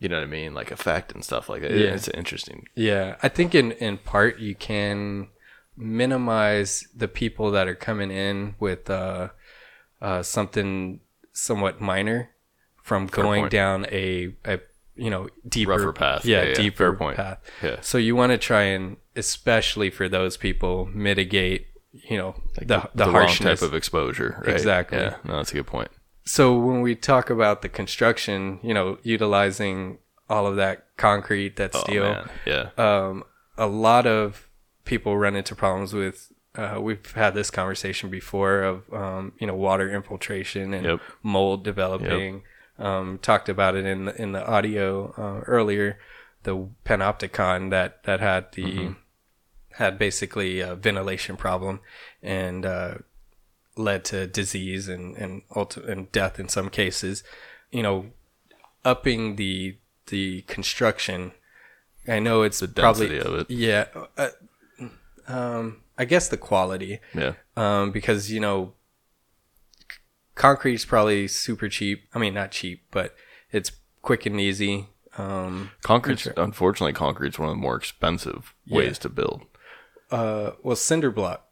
[0.00, 1.70] you know what I mean, like effect and stuff like that.
[1.70, 1.94] Yeah.
[1.94, 2.66] It's interesting.
[2.74, 5.28] Yeah, I think in in part you can
[5.76, 9.28] minimize the people that are coming in with uh,
[10.02, 10.98] uh, something
[11.32, 12.30] somewhat minor
[12.82, 14.58] from going down a, a
[14.96, 16.24] you know deeper Rougher path.
[16.24, 17.16] Yeah, Yeah, deeper point.
[17.16, 17.38] path.
[17.62, 17.76] Yeah.
[17.82, 23.04] So you want to try and especially for those people mitigate you know the the,
[23.04, 24.42] wrong harshness type of exposure.
[24.44, 24.56] Right?
[24.56, 24.98] Exactly.
[24.98, 25.16] Yeah.
[25.24, 25.92] No, that's a good point.
[26.28, 31.74] So when we talk about the construction, you know, utilizing all of that concrete, that
[31.74, 32.30] Oh, steel, man.
[32.44, 32.70] Yeah.
[32.76, 33.24] um,
[33.56, 34.48] a lot of
[34.84, 36.32] people run into problems with.
[36.54, 41.00] Uh, we've had this conversation before of um, you know water infiltration and Yep.
[41.22, 42.42] mold developing.
[42.78, 45.98] Um, talked about it in the, in the audio uh, earlier.
[46.44, 48.96] The Panopticon that that had the Mhm.
[49.72, 51.80] had basically a ventilation problem
[52.22, 52.94] and uh,
[53.78, 57.22] led to disease and and ulti- and death in some cases.
[57.70, 58.06] You know,
[58.84, 61.32] upping the the construction.
[62.06, 63.50] I know it's The probably of it.
[63.50, 63.86] Yeah,
[64.16, 64.28] uh,
[65.26, 67.00] um, I guess the quality.
[67.14, 67.34] Yeah.
[67.56, 68.72] Um, because you know,
[69.90, 69.98] c-
[70.34, 72.04] concrete is probably super cheap.
[72.14, 73.14] I mean, not cheap, but
[73.52, 74.88] it's quick and easy.
[75.18, 78.76] Um, Concrete's contra- unfortunately concrete's one of the more expensive Yeah.
[78.78, 79.42] ways to build.
[80.10, 81.46] Uh, well, cinder block.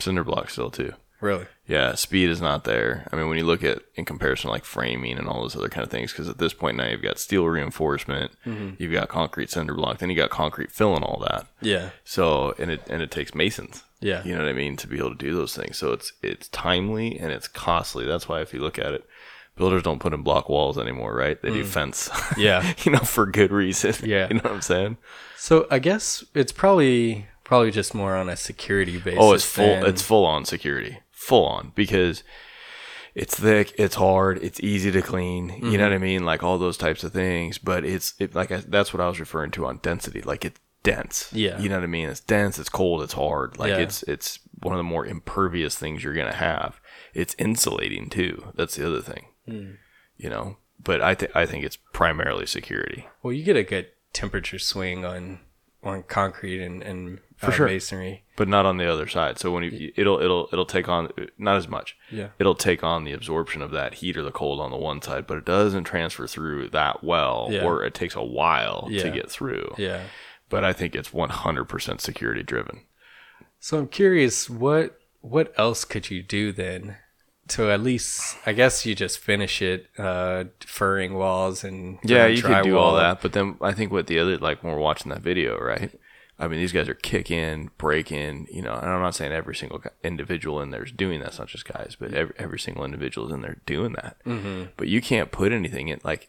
[0.00, 0.92] Cinder block still too.
[1.20, 1.46] Really?
[1.66, 3.08] Yeah, speed is not there.
[3.12, 5.84] I mean, when you look at in comparison, like framing and all those other kind
[5.84, 8.78] of things, because at this point now you've got steel reinforcement, Mhm.
[8.78, 11.46] you've got concrete cinder block, then you got concrete fill and all that.
[11.60, 11.90] Yeah.
[12.04, 13.82] So and it and it takes masons.
[14.00, 14.22] Yeah.
[14.24, 15.78] You know what I mean to be able to do those things.
[15.78, 18.04] So it's it's timely and it's costly.
[18.06, 19.04] That's why if you look at it,
[19.56, 21.40] builders don't put in block walls anymore, right?
[21.40, 21.68] They do Mm.
[21.68, 22.10] fence.
[22.36, 22.74] Yeah.
[22.84, 23.94] you know, for good reason.
[24.04, 24.28] Yeah.
[24.28, 24.98] You know what I'm saying?
[25.38, 29.18] So I guess it's probably probably just more on a security basis.
[29.22, 29.66] Oh, it's full.
[29.80, 32.22] than- It's full on security, full on because
[33.14, 35.48] it's thick, it's hard, it's easy to clean.
[35.48, 35.78] You Mhm.
[35.78, 36.24] know what I mean?
[36.24, 37.58] Like all those types of things.
[37.58, 40.20] But it's it, like I, that's what I was referring to on density.
[40.22, 41.28] Like it's dense.
[41.32, 41.58] Yeah.
[41.58, 42.08] You know what I mean?
[42.08, 42.58] It's dense.
[42.58, 43.02] It's cold.
[43.02, 43.58] It's hard.
[43.58, 43.78] Like Yeah.
[43.78, 46.80] it's it's one of the more impervious things you're gonna have.
[47.14, 48.52] It's insulating too.
[48.54, 49.26] That's the other thing.
[49.48, 49.76] Mm.
[50.16, 50.56] You know.
[50.82, 53.08] But I think I think it's primarily security.
[53.22, 55.40] Well, you get a good temperature swing on
[55.86, 58.24] on concrete and and for uh, sure masonry.
[58.36, 61.56] but not on the other side so when you it'll it'll it'll take on not
[61.56, 62.28] as much Yeah.
[62.38, 65.26] it'll take on the absorption of that heat or the cold on the one side
[65.26, 67.64] but it doesn't transfer through that well Yeah.
[67.64, 69.02] or it takes a while Yeah.
[69.02, 70.04] to get through Yeah.
[70.48, 72.80] but I think it's 100% security driven.
[73.58, 76.96] So I'm curious, what what else could you do then
[77.48, 78.36] to at least?
[78.46, 82.96] I guess you just finish it, uh, furring walls and Yeah, you could do all
[82.96, 85.90] that, but then I think what the other like when we're watching that video, right?
[86.38, 88.74] I mean, these guys are kicking, breaking, you know.
[88.74, 91.28] And I'm not saying every single individual in there is doing that.
[91.28, 94.16] It's not just guys, but every every single individual is in there doing that.
[94.26, 94.68] Mhm.
[94.76, 96.28] But you can't put anything in like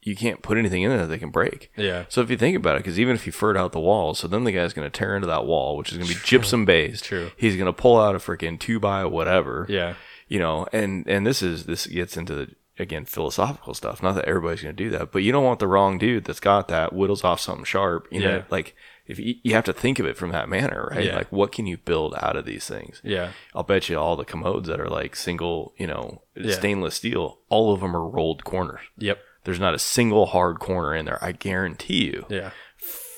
[0.00, 1.72] you can't put anything in there that they can break.
[1.76, 2.04] Yeah.
[2.08, 4.28] So if you think about it, because even if you furred out the wall, so
[4.28, 6.64] then the guy's going to tear into that wall, which is going to be gypsum
[6.64, 7.04] based.
[7.04, 7.32] True.
[7.36, 9.66] He's going to pull out a freaking two by whatever.
[9.68, 9.94] Yeah.
[10.28, 14.02] You know, and and this is this gets into the again philosophical stuff.
[14.02, 16.38] Not that everybody's going to do that, but you don't want the wrong dude that's
[16.40, 18.06] got that whittles off something sharp.
[18.10, 21.06] You know, like if you, you have to think of it from that manner, right?
[21.06, 21.16] Yeah.
[21.16, 23.00] Like what can you build out of these things?
[23.02, 23.32] Yeah.
[23.54, 26.52] I'll bet you all the commodes that are like single, you know, Yeah.
[26.54, 28.80] stainless steel, all of them are rolled corners.
[28.98, 29.18] Yep.
[29.44, 31.18] There's not a single hard corner in there.
[31.24, 32.26] I guarantee you.
[32.28, 32.50] Yeah.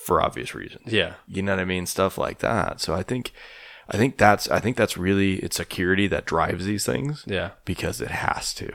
[0.05, 0.93] For obvious reasons.
[0.93, 1.15] Yeah.
[1.27, 1.87] You know what I mean?
[1.87, 2.81] Stuff like that.
[2.81, 3.33] So I think
[3.91, 7.25] I think that's I think that's really it's security that drives these things.
[7.27, 7.51] Yeah.
[7.65, 8.73] Because it has to.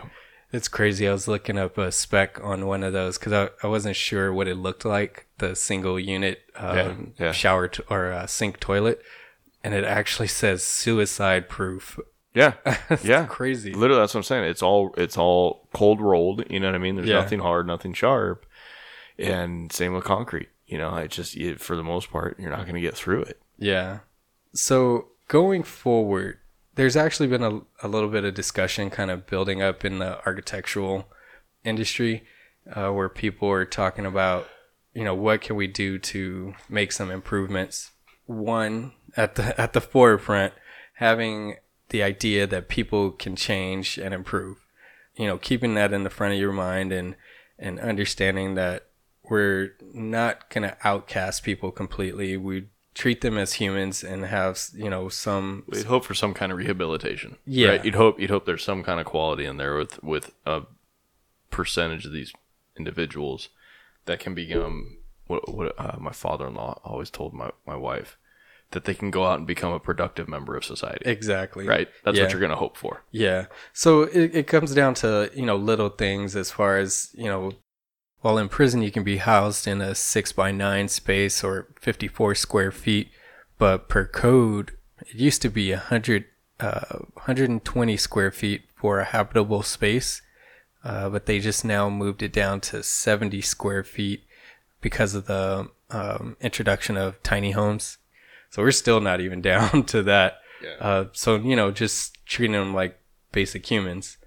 [0.51, 1.07] It's crazy.
[1.07, 4.31] I was looking up a spec on one of those because I, I wasn't sure
[4.33, 7.31] what it looked like the single unit um, Yeah, yeah.
[7.33, 9.01] shower to, or uh, sink toilet,
[9.63, 11.99] and it actually says suicide proof.
[12.33, 12.53] Yeah.
[13.03, 13.25] Yeah.
[13.25, 13.73] crazy.
[13.73, 14.45] Literally that's what I'm saying.
[14.45, 16.95] It's all it's all cold rolled, you know what I mean?
[16.95, 17.21] There's Yeah.
[17.21, 18.45] nothing hard, nothing sharp.
[19.17, 20.49] And same with concrete.
[20.67, 23.21] You know, it just you, for the most part, you're not going to get through
[23.23, 23.41] it.
[23.57, 23.99] Yeah.
[24.55, 26.39] So going forward,
[26.75, 30.25] there's actually been a, a little bit of discussion kind of building up in the
[30.25, 31.07] architectural
[31.63, 32.23] industry
[32.73, 34.47] uh, where people are talking about,
[34.93, 37.91] you know, what can we do to make some improvements?
[38.25, 40.53] One, at the at the forefront,
[40.95, 41.57] having
[41.89, 44.57] the idea that people can change and improve.
[45.15, 47.15] You know, keeping that in the front of your mind and
[47.59, 48.87] and understanding that
[49.29, 52.35] we're not going to outcast people completely.
[52.37, 56.51] We treat them as humans and have, you know, some We'd hope for some kind
[56.51, 57.37] of rehabilitation.
[57.45, 57.67] Yeah.
[57.69, 57.85] Right?
[57.85, 60.63] You'd hope you'd hope there's some kind of quality in there with with a
[61.51, 62.33] percentage of these
[62.77, 63.49] individuals
[64.05, 68.17] that can become what, what uh, my father-in-law always told my, my wife
[68.71, 71.03] that they can go out and become a productive member of society.
[71.09, 71.65] Exactly.
[71.67, 71.87] Right?
[72.03, 72.23] That's Yeah.
[72.23, 73.03] what you're going to hope for.
[73.11, 73.45] Yeah.
[73.73, 77.53] So it, it comes down to, you know, little things as far as, you know,
[78.25, 82.33] while in prison you can be housed in a six by nine space or 54
[82.33, 83.11] square feet,
[83.59, 86.25] but per code, it used to be hundred,
[86.59, 90.23] uh, 120 square feet for a habitable space.
[90.83, 94.23] Uh, but they just now moved it down to 70 square feet
[94.81, 97.99] because of the um, introduction of tiny homes.
[98.49, 100.39] So we're still not even down to that.
[100.63, 100.77] Yeah.
[100.79, 102.99] Uh, so you know, just treating them like
[103.31, 104.17] basic humans.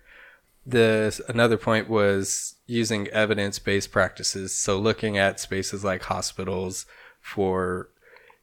[0.65, 4.55] The another point was using evidence-based practices.
[4.55, 6.87] So looking at spaces like hospitals
[7.21, 7.89] for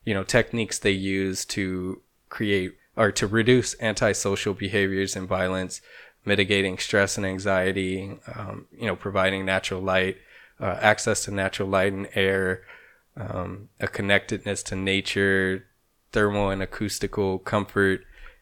[0.04, 5.80] you know techniques they use to create or to reduce antisocial behaviors and violence,
[6.26, 8.20] mitigating stress and anxiety.
[8.36, 10.18] Um, you know, providing natural light,
[10.60, 12.64] uh, access to natural light and air,
[13.16, 15.68] um, a connectedness to nature,
[16.12, 18.02] thermal and acoustical comfort,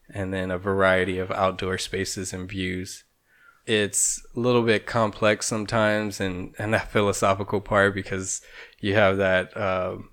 [0.09, 3.03] and then a variety of outdoor spaces and views.
[3.65, 8.41] It's a little bit complex sometimes, and, and that philosophical part because
[8.79, 9.55] you have that.
[9.55, 10.09] Um,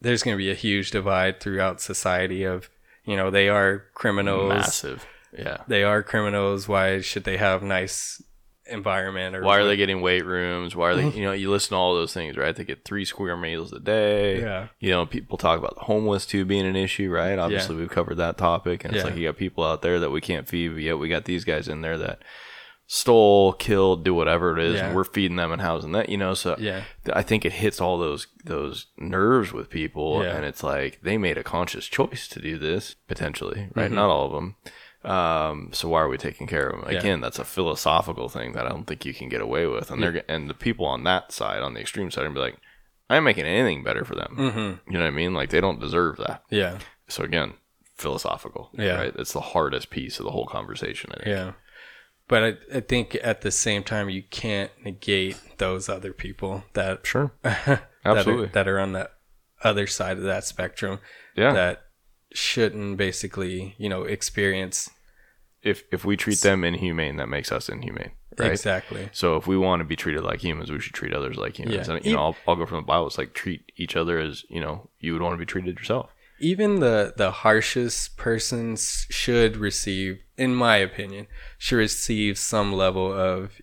[0.00, 2.70] there's going to be a huge divide throughout society of,
[3.04, 4.48] you know, they are criminals.
[4.50, 5.06] Massive.
[5.36, 5.58] Yeah.
[5.66, 6.68] They are criminals.
[6.68, 8.22] Why should they have nice
[8.66, 9.34] environment?
[9.34, 10.76] Or Why are they getting weight rooms?
[10.76, 12.54] Why are they, you know, you listen to all those things, right?
[12.54, 14.40] They get three square meals a day.
[14.40, 14.68] Yeah.
[14.78, 17.38] You know, people talk about the homeless too being an issue, right?
[17.38, 18.84] Obviously, we've covered that topic.
[18.84, 19.10] And it's Yeah.
[19.10, 21.44] like you got people out there that we can't feed, but yet we got these
[21.44, 22.20] guys in there that
[22.90, 24.94] stole, killed, do whatever it is, Yeah.
[24.94, 26.32] we're feeding them and housing that, you know?
[26.32, 26.84] So Yeah.
[27.12, 30.24] I think it hits all those, those nerves with people.
[30.24, 30.34] Yeah.
[30.34, 33.90] And it's like they made a conscious choice to do this, potentially, right?
[33.90, 33.94] Mhm.
[33.94, 34.56] Not all of them.
[35.04, 36.90] Um, so why are we taking care of them?
[36.90, 36.98] Yeah.
[36.98, 39.90] Again, that's a philosophical thing that I don't think you can get away with.
[39.90, 42.34] And they're g- and the people on that side, on the extreme side, are gonna
[42.34, 42.56] be like,
[43.10, 44.34] I'm making anything better for them.
[44.38, 44.80] Mhm.
[44.86, 45.34] You know what I mean?
[45.34, 46.42] Like they don't deserve that.
[46.50, 46.78] Yeah.
[47.06, 47.54] So again,
[47.96, 48.70] philosophical.
[48.72, 48.96] Yeah.
[48.96, 49.14] Right.
[49.16, 51.10] It's the hardest piece of the whole conversation.
[51.12, 51.26] I think.
[51.28, 51.52] Yeah.
[52.28, 57.00] But I, I think at the same time, you can't negate those other people that
[57.06, 58.46] sure, that Absolutely.
[58.46, 59.10] are, that are on the
[59.64, 61.00] other side of that spectrum.
[61.34, 61.52] Yeah.
[61.52, 61.82] that
[62.32, 64.90] shouldn't basically, you know, experience.
[65.62, 68.12] If if we treat them inhumane, that makes us inhumane.
[68.38, 68.52] Right?
[68.52, 69.08] Exactly.
[69.12, 71.88] So if we want to be treated like humans, we should treat others like humans.
[71.88, 71.94] Yeah.
[71.96, 73.08] And you know, I'll, I'll go from the Bible.
[73.08, 76.10] It's like treat each other as you know you would want to be treated yourself.
[76.40, 81.26] Even the the harshest persons should receive, in my opinion,
[81.58, 83.60] should receive some level of,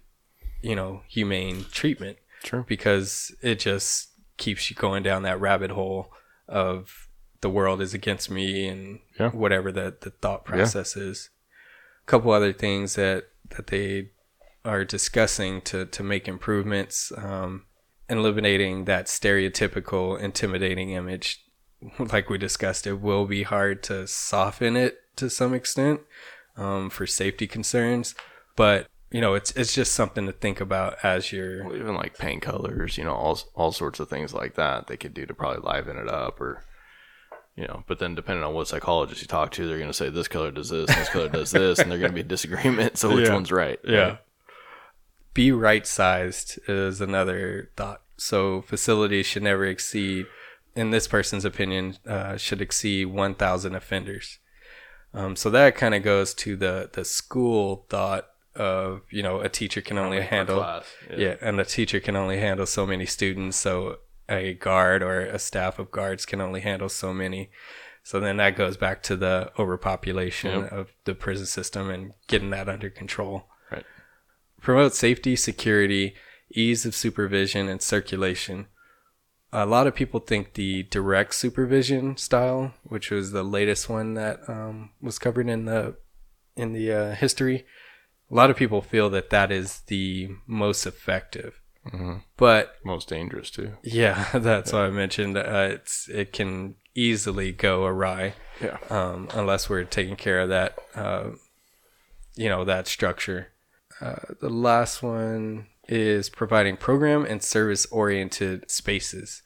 [0.61, 2.17] you know, humane treatment.
[2.43, 2.63] Sure.
[2.67, 6.11] Because it just keeps you going down that rabbit hole
[6.47, 7.07] of
[7.41, 9.29] the world is against me and Yeah.
[9.31, 10.51] whatever the, the thought Yeah.
[10.55, 11.29] process is.
[12.03, 14.09] A couple other things that, that they
[14.63, 17.65] are discussing to, to make improvements, um,
[18.09, 21.44] eliminating that stereotypical intimidating image.
[21.99, 26.01] Like we discussed, it will be hard to soften it to some extent
[26.57, 28.15] um, for safety concerns,
[28.55, 32.17] but you know, it's it's just something to think about as you're Well, even like
[32.17, 35.33] paint colors, you know, all all sorts of things like that they could do to
[35.33, 36.63] probably liven it up or
[37.55, 40.09] you know, but then depending on what psychologist you talk to, they're going to say
[40.09, 42.97] this color does this, this color does this, and they're going to be a disagreement.
[42.97, 43.33] So which Yeah.
[43.33, 43.79] one's right?
[43.85, 44.17] Yeah.
[45.33, 48.01] Be right sized is another thought.
[48.17, 50.25] So facilities should never exceed,
[50.75, 54.39] in this person's opinion, uh, should exceed 1,000 offenders.
[55.13, 59.47] Um, so that kind of goes to the the school thought of you know a
[59.49, 61.17] teacher can only Only handle class, yeah.
[61.17, 63.55] yeah, and a teacher can only handle so many students.
[63.57, 67.49] So a guard or a staff of guards can only handle so many.
[68.03, 70.71] So then that goes back to the overpopulation Yep.
[70.71, 73.45] of the prison system and getting that under control.
[73.71, 73.85] Right.
[74.61, 76.13] Promote safety, security,
[76.51, 78.67] ease of supervision, and circulation.
[79.63, 84.39] A lot of people think the direct supervision style, which was the latest one that
[84.49, 85.95] um, was covered in the
[86.57, 87.65] in the uh, history,
[88.31, 91.61] a lot of people feel that that is the most effective.
[91.87, 92.23] Mhm.
[92.37, 93.73] But Most dangerous too.
[93.83, 95.37] yeah, that's why I mentioned.
[95.37, 98.33] Uh, it's it can easily go awry.
[98.61, 98.77] Yeah.
[98.89, 101.31] Um, unless we're taking care of that, uh,
[102.35, 103.49] you know, that structure.
[104.01, 109.41] Uh, the last one is providing program and service oriented spaces.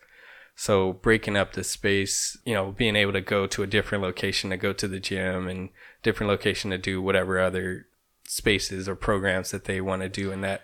[0.62, 4.50] So breaking up the space, you know, being able to go to a different location
[4.50, 5.70] to go to the gym and
[6.04, 7.88] different location to do whatever other
[8.26, 10.64] spaces or programs that they want to do in that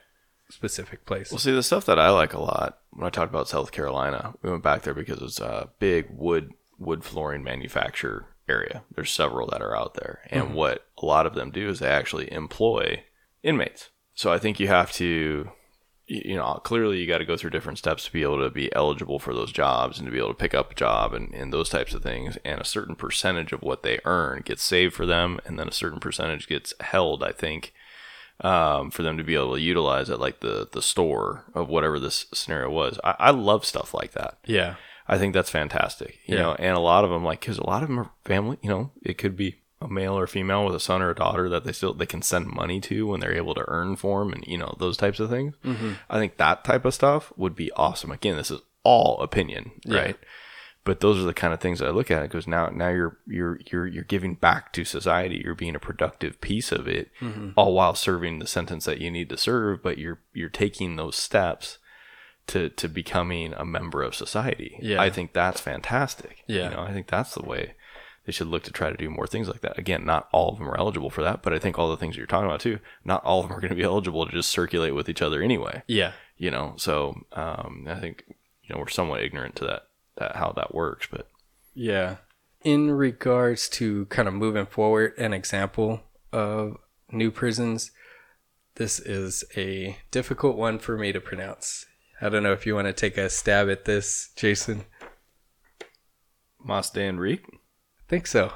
[0.49, 1.31] specific place.
[1.31, 4.33] Well, see, the stuff that I like a lot when I talked about South Carolina,
[4.41, 8.83] we went back there because it's a big wood wood flooring manufacturer area.
[8.93, 10.53] There's several that are out there, and Mhm.
[10.55, 13.05] what a lot of them do is they actually employ
[13.43, 13.91] inmates.
[14.13, 15.51] So I think you have to,
[16.07, 18.73] you know, clearly you got to go through different steps to be able to be
[18.75, 21.51] eligible for those jobs and to be able to pick up a job and, and
[21.51, 22.37] those types of things.
[22.45, 25.71] And a certain percentage of what they earn gets saved for them, and then a
[25.73, 27.23] certain percentage gets held.
[27.23, 27.73] I think
[28.41, 31.99] um, for them to be able to utilize at like the the store of whatever
[31.99, 32.99] this scenario was.
[33.03, 34.37] I, I love stuff like that.
[34.45, 34.75] Yeah.
[35.07, 36.19] I think that's fantastic.
[36.25, 36.41] You Yeah.
[36.41, 38.57] know, and a lot of them like because a lot of them are family.
[38.61, 41.47] You know, it could be a male or female with a son or a daughter
[41.49, 44.33] that they still they can send money to when they're able to earn for them,
[44.33, 45.55] and you know those types of things.
[45.63, 45.95] Mhm.
[46.09, 48.11] I think that type of stuff would be awesome.
[48.11, 49.99] Again, this is all opinion, Yeah.
[49.99, 50.17] right?
[50.83, 52.21] But those are the kind of things that I look at.
[52.21, 52.67] It goes now.
[52.67, 55.41] Now you're you're you're you're giving back to society.
[55.43, 57.53] You're being a productive piece of it, Mhm.
[57.57, 59.81] all while serving the sentence that you need to serve.
[59.81, 61.79] But you're you're taking those steps
[62.47, 64.77] to to becoming a member of society.
[64.79, 65.01] Yeah.
[65.01, 66.43] I think that's fantastic.
[66.45, 66.69] Yeah.
[66.69, 67.73] you know, I think that's the way
[68.25, 69.77] they should look to try to do more things like that.
[69.77, 72.17] Again, not all of them are eligible for that, but I think all the things
[72.17, 74.49] you're talking about too, not all of them are going to be eligible to just
[74.49, 76.13] circulate with each other anyway Yeah.
[76.37, 78.23] you know so um, i think
[78.63, 79.83] you know we're somewhat ignorant to that,
[80.17, 81.27] that how that works but
[81.73, 82.17] Yeah.
[82.63, 86.01] In regards to kind of moving forward, an example
[86.33, 86.77] of
[87.11, 87.91] new prisons,
[88.75, 91.85] this is a difficult one for me to pronounce.
[92.19, 94.85] I don't know if you want to take a stab at this, Jason.
[96.63, 97.43] Mas Reek?
[97.47, 97.57] I
[98.07, 98.53] think so.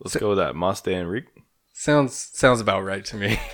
[0.00, 1.28] let's go with that Mas Enrique.
[1.72, 3.38] Sounds sounds about right to me.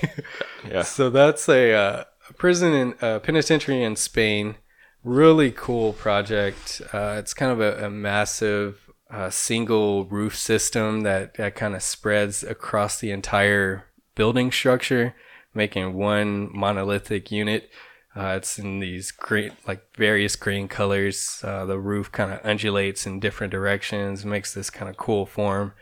[0.70, 0.82] Yeah.
[0.82, 4.56] So that's a, uh, a prison in uh, penitentiary in Spain.
[5.02, 6.80] Really cool project.
[6.92, 11.82] Uh, it's kind of a, a massive uh, single roof system that, that kind of
[11.82, 13.84] spreads across the entire
[14.14, 15.14] building structure,
[15.52, 17.70] making one monolithic unit.
[18.16, 21.40] Uh, it's in these great, like various green colors.
[21.42, 25.72] Uh, the roof kind of undulates in different directions, makes this kind of cool form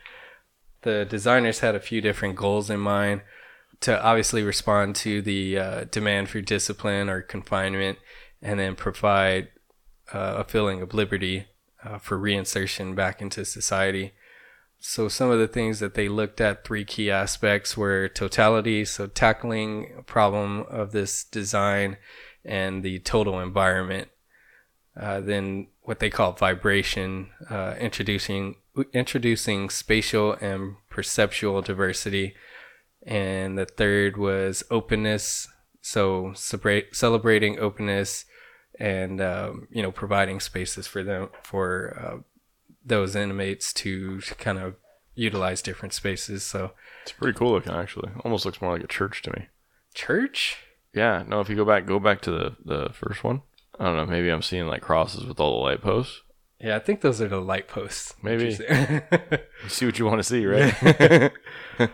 [0.83, 3.23] the designers had a few different goals in mind
[3.81, 7.99] to obviously respond to the uh, demand for discipline or confinement
[8.41, 9.49] and then provide
[10.13, 11.47] uh, a feeling of liberty
[11.85, 14.13] uh, for reinsertion back into society.
[14.85, 19.07] So, some of the things that they looked at, three key aspects were totality, so
[19.07, 21.99] tackling a problem of this design
[22.45, 24.09] and the total environment.
[25.01, 28.57] Uh, then what they call vibration, uh, introducing
[28.93, 32.35] introducing spatial and perceptual diversity,
[33.07, 35.47] and the third was openness.
[35.81, 38.25] So celebrating openness,
[38.81, 42.32] and um, you know providing spaces for them for uh,
[42.85, 44.77] those inmates to kind of
[45.15, 46.43] utilize different spaces.
[46.43, 46.73] So
[47.03, 49.49] it's pretty cool looking actually almost looks more like a church to me
[49.93, 50.57] church
[50.95, 53.43] yeah no if you go back go back to the the first one
[53.79, 54.07] I don't know.
[54.07, 56.23] Maybe I'm seeing like crosses with all the light posts.
[56.61, 58.15] Yeah, I think those are the light posts.
[58.23, 58.57] Maybe.
[59.65, 61.33] You see what you want to see, right?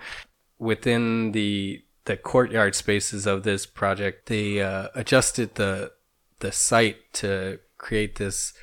[0.58, 5.92] Within the the courtyard spaces of this project, they uh, adjusted the
[6.40, 8.54] the site to create this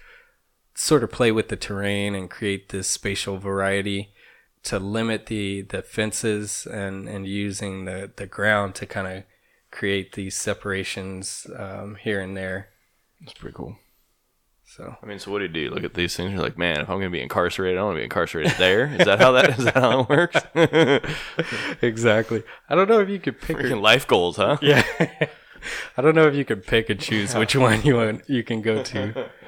[0.76, 4.12] sort of play with the terrain and create this spatial variety
[4.64, 9.24] to limit the the fences and and using the the ground to kind of
[9.72, 12.70] create these separations um, here and there.
[13.22, 13.78] That's pretty cool.
[14.66, 15.70] So I mean, so what do you do?
[15.70, 16.34] Look at these things.
[16.34, 18.88] You're like, man, if I'm gonna be incarcerated, I want to be incarcerated there.
[18.88, 20.40] Is that how that is that how it works?
[21.82, 22.44] exactly.
[22.68, 24.58] I don't know if you could pick Freaking life goals, huh?
[24.62, 24.84] Yeah.
[25.98, 28.62] I don't know if you could pick and choose which one you want you can
[28.62, 29.30] go to.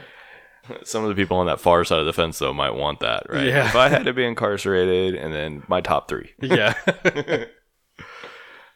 [0.84, 3.28] Some of the people on that far side of the fence, though, might want that,
[3.30, 3.47] right?
[3.47, 3.68] Yeah.
[3.68, 6.32] If I had to be incarcerated, and then my top three.
[6.41, 6.74] Yeah.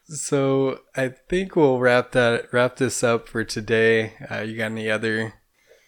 [0.06, 4.14] so I think we'll wrap that wrap this up for today.
[4.30, 5.36] Uh, you got any other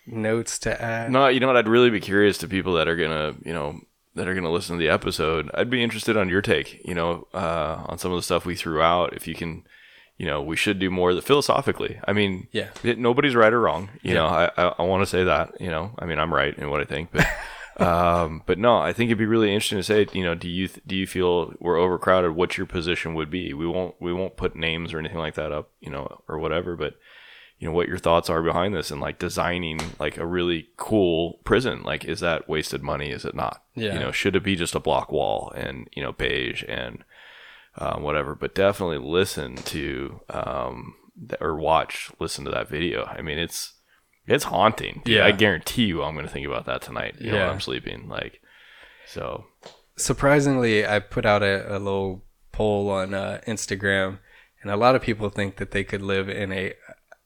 [0.08, 1.12] notes to add?
[1.12, 1.58] No, you know what?
[1.58, 3.80] I'd really be curious to people that are gonna, you know,
[4.16, 5.50] that are gonna listen to the episode.
[5.54, 8.56] I'd be interested on your take, you know, uh, on some of the stuff we
[8.56, 9.14] threw out.
[9.14, 9.64] If you can,
[10.18, 12.00] you know, we should do more philosophically.
[12.08, 12.70] I mean, Yeah.
[12.84, 13.90] it, nobody's right or wrong.
[14.02, 14.20] You Yeah.
[14.20, 15.60] know, I I, I want to say that.
[15.60, 17.26] You know, I mean, I'm right in what I think, but.
[17.80, 20.70] um, but no, I think it'd be really interesting to say, you know, do you
[20.86, 22.32] do you feel we're overcrowded?
[22.36, 23.54] What your position would be?
[23.54, 26.76] We won't we won't put names or anything like that up, you know, or whatever.
[26.76, 26.96] But
[27.60, 31.40] you know what your thoughts are behind this and like designing like a really cool
[31.46, 33.94] prison like is that wasted money is it not Yeah.
[33.94, 37.06] you know should it be just a block wall and you know beige and
[37.78, 40.96] um, whatever but definitely listen to um
[41.30, 43.74] th- or watch listen to that video i mean it's
[44.28, 45.16] it's haunting dude.
[45.16, 45.26] Yeah.
[45.26, 47.44] i guarantee you i'm gonna think about that tonight you know, Yeah.
[47.46, 48.40] when i'm sleeping like
[49.08, 49.46] so
[49.96, 54.20] surprisingly, I put out a, a little poll on uh, Instagram,
[54.62, 56.74] and a lot of people think that they could live in a.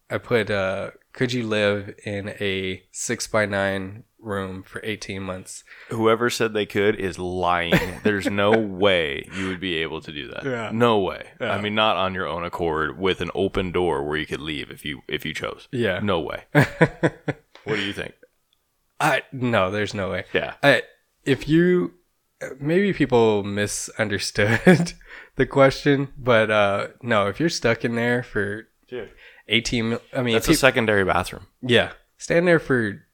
[0.09, 5.63] I put, uh, could you live in a six by nine room for 18 months?
[5.89, 8.51] whoever said they could is lying there's no
[8.85, 10.71] way you would be able to do that Yeah.
[10.73, 11.51] no way Yeah.
[11.51, 14.71] i mean not on your own accord with an open door where you could leave
[14.71, 15.99] if you if you chose Yeah.
[16.01, 18.13] no way what do you think
[18.99, 20.23] I no, there's no way.
[20.33, 20.55] Yeah.
[20.63, 20.81] I,
[21.23, 21.93] if you
[22.59, 24.93] maybe people misunderstood
[25.35, 29.11] the question, but uh no, if you're stuck in there for Dude.
[29.49, 31.91] 18 I mean, that's if a secondary bathroom Yeah.
[32.17, 33.05] Stand there for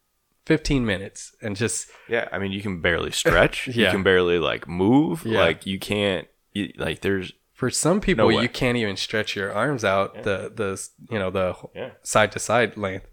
[0.46, 3.86] 15 minutes and just yeah i mean you can barely stretch yeah.
[3.86, 5.40] you can barely like move Yeah.
[5.40, 8.42] like you can't you, like there's for some people way.
[8.42, 11.92] you can't even stretch your arms out the the you know the Yeah.
[12.04, 13.08] side to side length.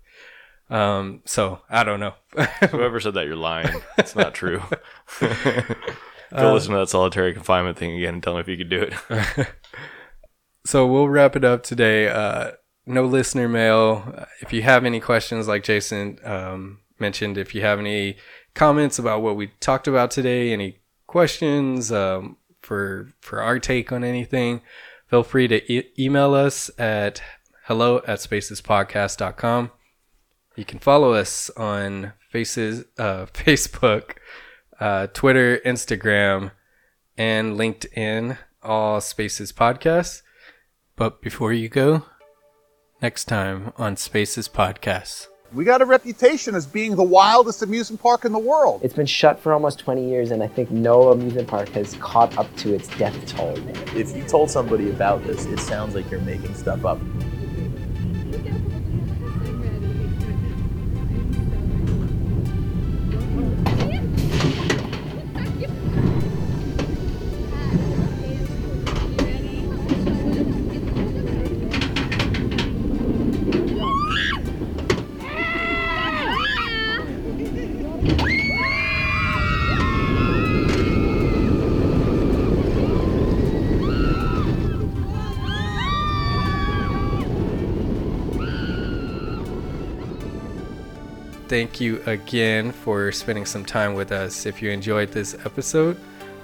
[0.71, 2.15] Um so I don't know.
[2.71, 4.63] whoever said that you're lying it's not true
[5.21, 5.27] go
[6.33, 8.83] Uh, listen to that solitary confinement thing again and tell me if you could do
[8.83, 9.49] it
[10.67, 12.09] so we'll wrap it up today.
[12.09, 12.53] Uh,
[12.87, 14.27] no listener mail.
[14.41, 18.17] If you have any questions, like Jason um, mentioned, if you have any
[18.55, 24.05] comments about what we talked about today, any questions um, for for our take on
[24.05, 24.61] anything,
[25.09, 27.23] feel free to e- email us at
[27.65, 29.71] hello at spacespodcast.com.
[30.57, 34.17] You can follow us on faces, uh, Facebook,
[34.79, 36.53] uh, Twitter, Instagram,
[37.17, 40.23] and LinkedIn, all Spaces Podcasts.
[40.97, 42.05] But before you go,
[43.01, 45.30] next time on Spaces Podcasts.
[45.53, 48.83] We got a reputation as being the wildest amusement park in the world.
[48.85, 52.39] It's been shut for almost 20 years, and I think no amusement park has caught
[52.39, 53.59] up to its death toll.
[53.97, 57.01] If you told somebody about this, it sounds like you're making stuff up.
[91.51, 94.47] Thank you again for spending some time with us.
[94.47, 96.01] If you enjoyed this episode,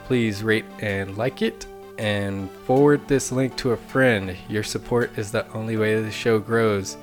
[0.06, 1.64] please rate and like it
[1.96, 4.36] and forward this link to a friend.
[4.48, 6.96] Your support is the only way the show grows.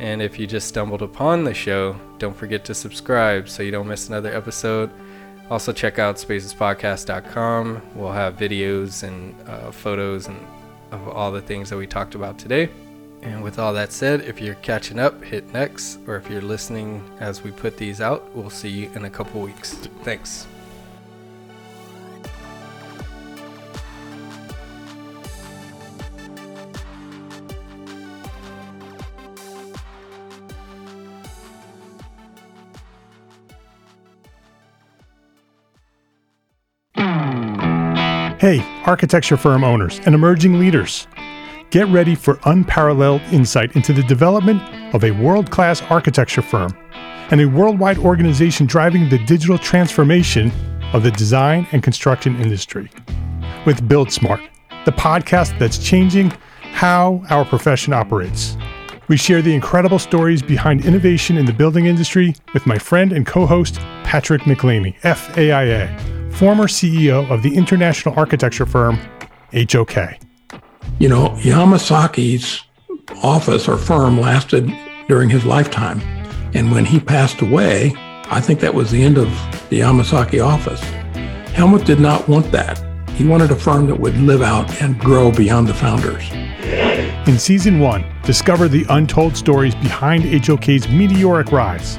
[0.00, 3.86] And if you just stumbled upon the show, don't forget to subscribe so you don't
[3.86, 4.90] miss another episode.
[5.48, 7.82] Also, check out spacespodcast.com.
[7.94, 10.44] We'll have videos and uh, photos and
[10.90, 12.68] of all the things that we talked about today.
[13.24, 17.02] And with all that said, if you're catching up, hit next, or if you're listening
[17.20, 19.72] as we put these out, we'll see you in a couple weeks.
[20.02, 20.46] Thanks.
[38.38, 41.06] Hey, architecture firm owners and emerging leaders.
[41.74, 44.62] Get ready for unparalleled insight into the development
[44.94, 46.72] of a world class architecture firm
[47.32, 50.52] and a worldwide organization driving the digital transformation
[50.92, 52.88] of the design and construction industry.
[53.66, 54.40] With Build Smart,
[54.84, 58.56] the podcast that's changing how our profession operates.
[59.08, 63.26] We share the incredible stories behind innovation in the building industry with my friend and
[63.26, 68.96] co host, Patrick MacLeamy, FAIA, former CEO of the international architecture firm
[69.52, 70.20] HOK.
[70.98, 72.62] You know, Yamasaki's
[73.22, 74.72] office or firm lasted
[75.08, 76.00] during his lifetime.
[76.54, 79.28] And when he passed away, I think that was the end of
[79.70, 80.80] the Yamasaki office.
[81.52, 82.82] Hellmuth did not want that.
[83.10, 86.28] He wanted a firm that would live out and grow beyond the founders.
[87.28, 91.98] In season one, discover the untold stories behind HOK's meteoric rise